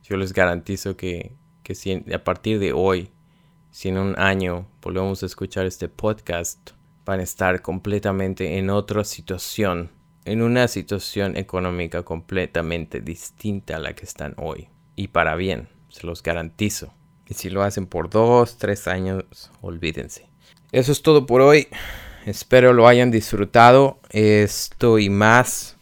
Yo 0.04 0.18
les 0.18 0.34
garantizo 0.34 0.96
que, 0.96 1.34
que 1.64 1.76
si 1.76 2.04
a 2.14 2.24
partir 2.24 2.60
de 2.60 2.74
hoy, 2.74 3.10
si 3.72 3.90
en 3.90 3.98
un 3.98 4.20
año 4.20 4.68
volvemos 4.82 5.24
a 5.24 5.26
escuchar 5.26 5.66
este 5.66 5.88
podcast, 5.88 6.72
van 7.12 7.20
a 7.20 7.24
estar 7.24 7.62
completamente 7.62 8.58
en 8.58 8.70
otra 8.70 9.04
situación, 9.04 9.92
en 10.24 10.42
una 10.42 10.70
situación 10.70 11.36
económica 11.36 12.04
completamente 12.04 13.02
distinta 13.02 13.76
a 13.76 13.80
la 13.80 13.94
que 13.94 14.06
están 14.06 14.34
hoy. 14.38 14.70
Y 14.96 15.10
para 15.10 15.36
bien, 15.36 15.68
se 15.90 16.08
los 16.08 16.24
garantizo. 16.24 16.94
Y 17.28 17.34
si 17.34 17.50
lo 17.50 17.64
hacen 17.64 17.86
por 17.86 18.10
dos, 18.10 18.58
tres 18.58 18.88
años, 18.88 19.52
olvídense. 19.60 20.30
Eso 20.72 20.94
es 20.94 21.02
todo 21.02 21.26
por 21.26 21.42
hoy. 21.42 21.68
Espero 22.26 22.72
lo 22.72 22.88
hayan 22.88 23.12
disfrutado. 23.12 24.00
Esto 24.12 24.98
y 24.98 25.10
más 25.10 25.76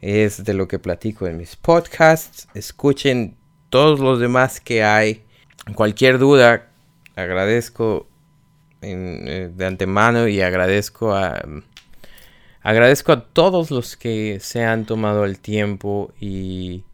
es 0.00 0.44
de 0.44 0.54
lo 0.54 0.68
que 0.68 0.78
platico 0.78 1.26
en 1.26 1.36
mis 1.36 1.56
podcasts. 1.56 2.46
Escuchen 2.54 3.36
todos 3.70 3.98
los 3.98 4.20
demás 4.20 4.60
que 4.60 4.84
hay. 4.84 5.24
Cualquier 5.74 6.20
duda, 6.20 6.68
agradezco 7.16 8.06
eh, 8.86 9.50
de 9.54 9.66
antemano 9.66 10.28
y 10.28 10.40
agradezco 10.40 11.14
a 11.14 11.42
agradezco 12.62 13.12
a 13.12 13.24
todos 13.24 13.70
los 13.70 13.96
que 13.96 14.38
se 14.40 14.64
han 14.64 14.86
tomado 14.86 15.24
el 15.24 15.38
tiempo 15.38 16.12
y 16.20 16.84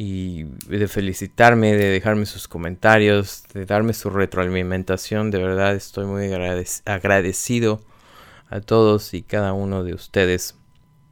y 0.00 0.44
de 0.44 0.86
felicitarme, 0.86 1.74
de 1.74 1.90
dejarme 1.90 2.24
sus 2.24 2.46
comentarios, 2.46 3.42
de 3.52 3.66
darme 3.66 3.92
su 3.92 4.10
retroalimentación. 4.10 5.32
De 5.32 5.38
verdad 5.38 5.74
estoy 5.74 6.06
muy 6.06 6.30
agradecido 6.84 7.80
a 8.48 8.60
todos 8.60 9.12
y 9.12 9.22
cada 9.22 9.52
uno 9.54 9.82
de 9.82 9.94
ustedes. 9.94 10.54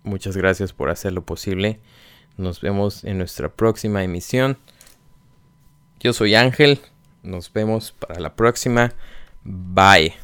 Muchas 0.04 0.36
gracias 0.36 0.72
por 0.72 0.88
hacerlo 0.88 1.24
posible. 1.24 1.80
Nos 2.36 2.60
vemos 2.60 3.02
en 3.02 3.18
nuestra 3.18 3.48
próxima 3.48 4.04
emisión. 4.04 4.56
Yo 5.98 6.12
soy 6.12 6.36
Ángel. 6.36 6.78
Nos 7.24 7.52
vemos 7.52 7.90
para 7.90 8.20
la 8.20 8.36
próxima. 8.36 8.92
Bye. 9.46 10.14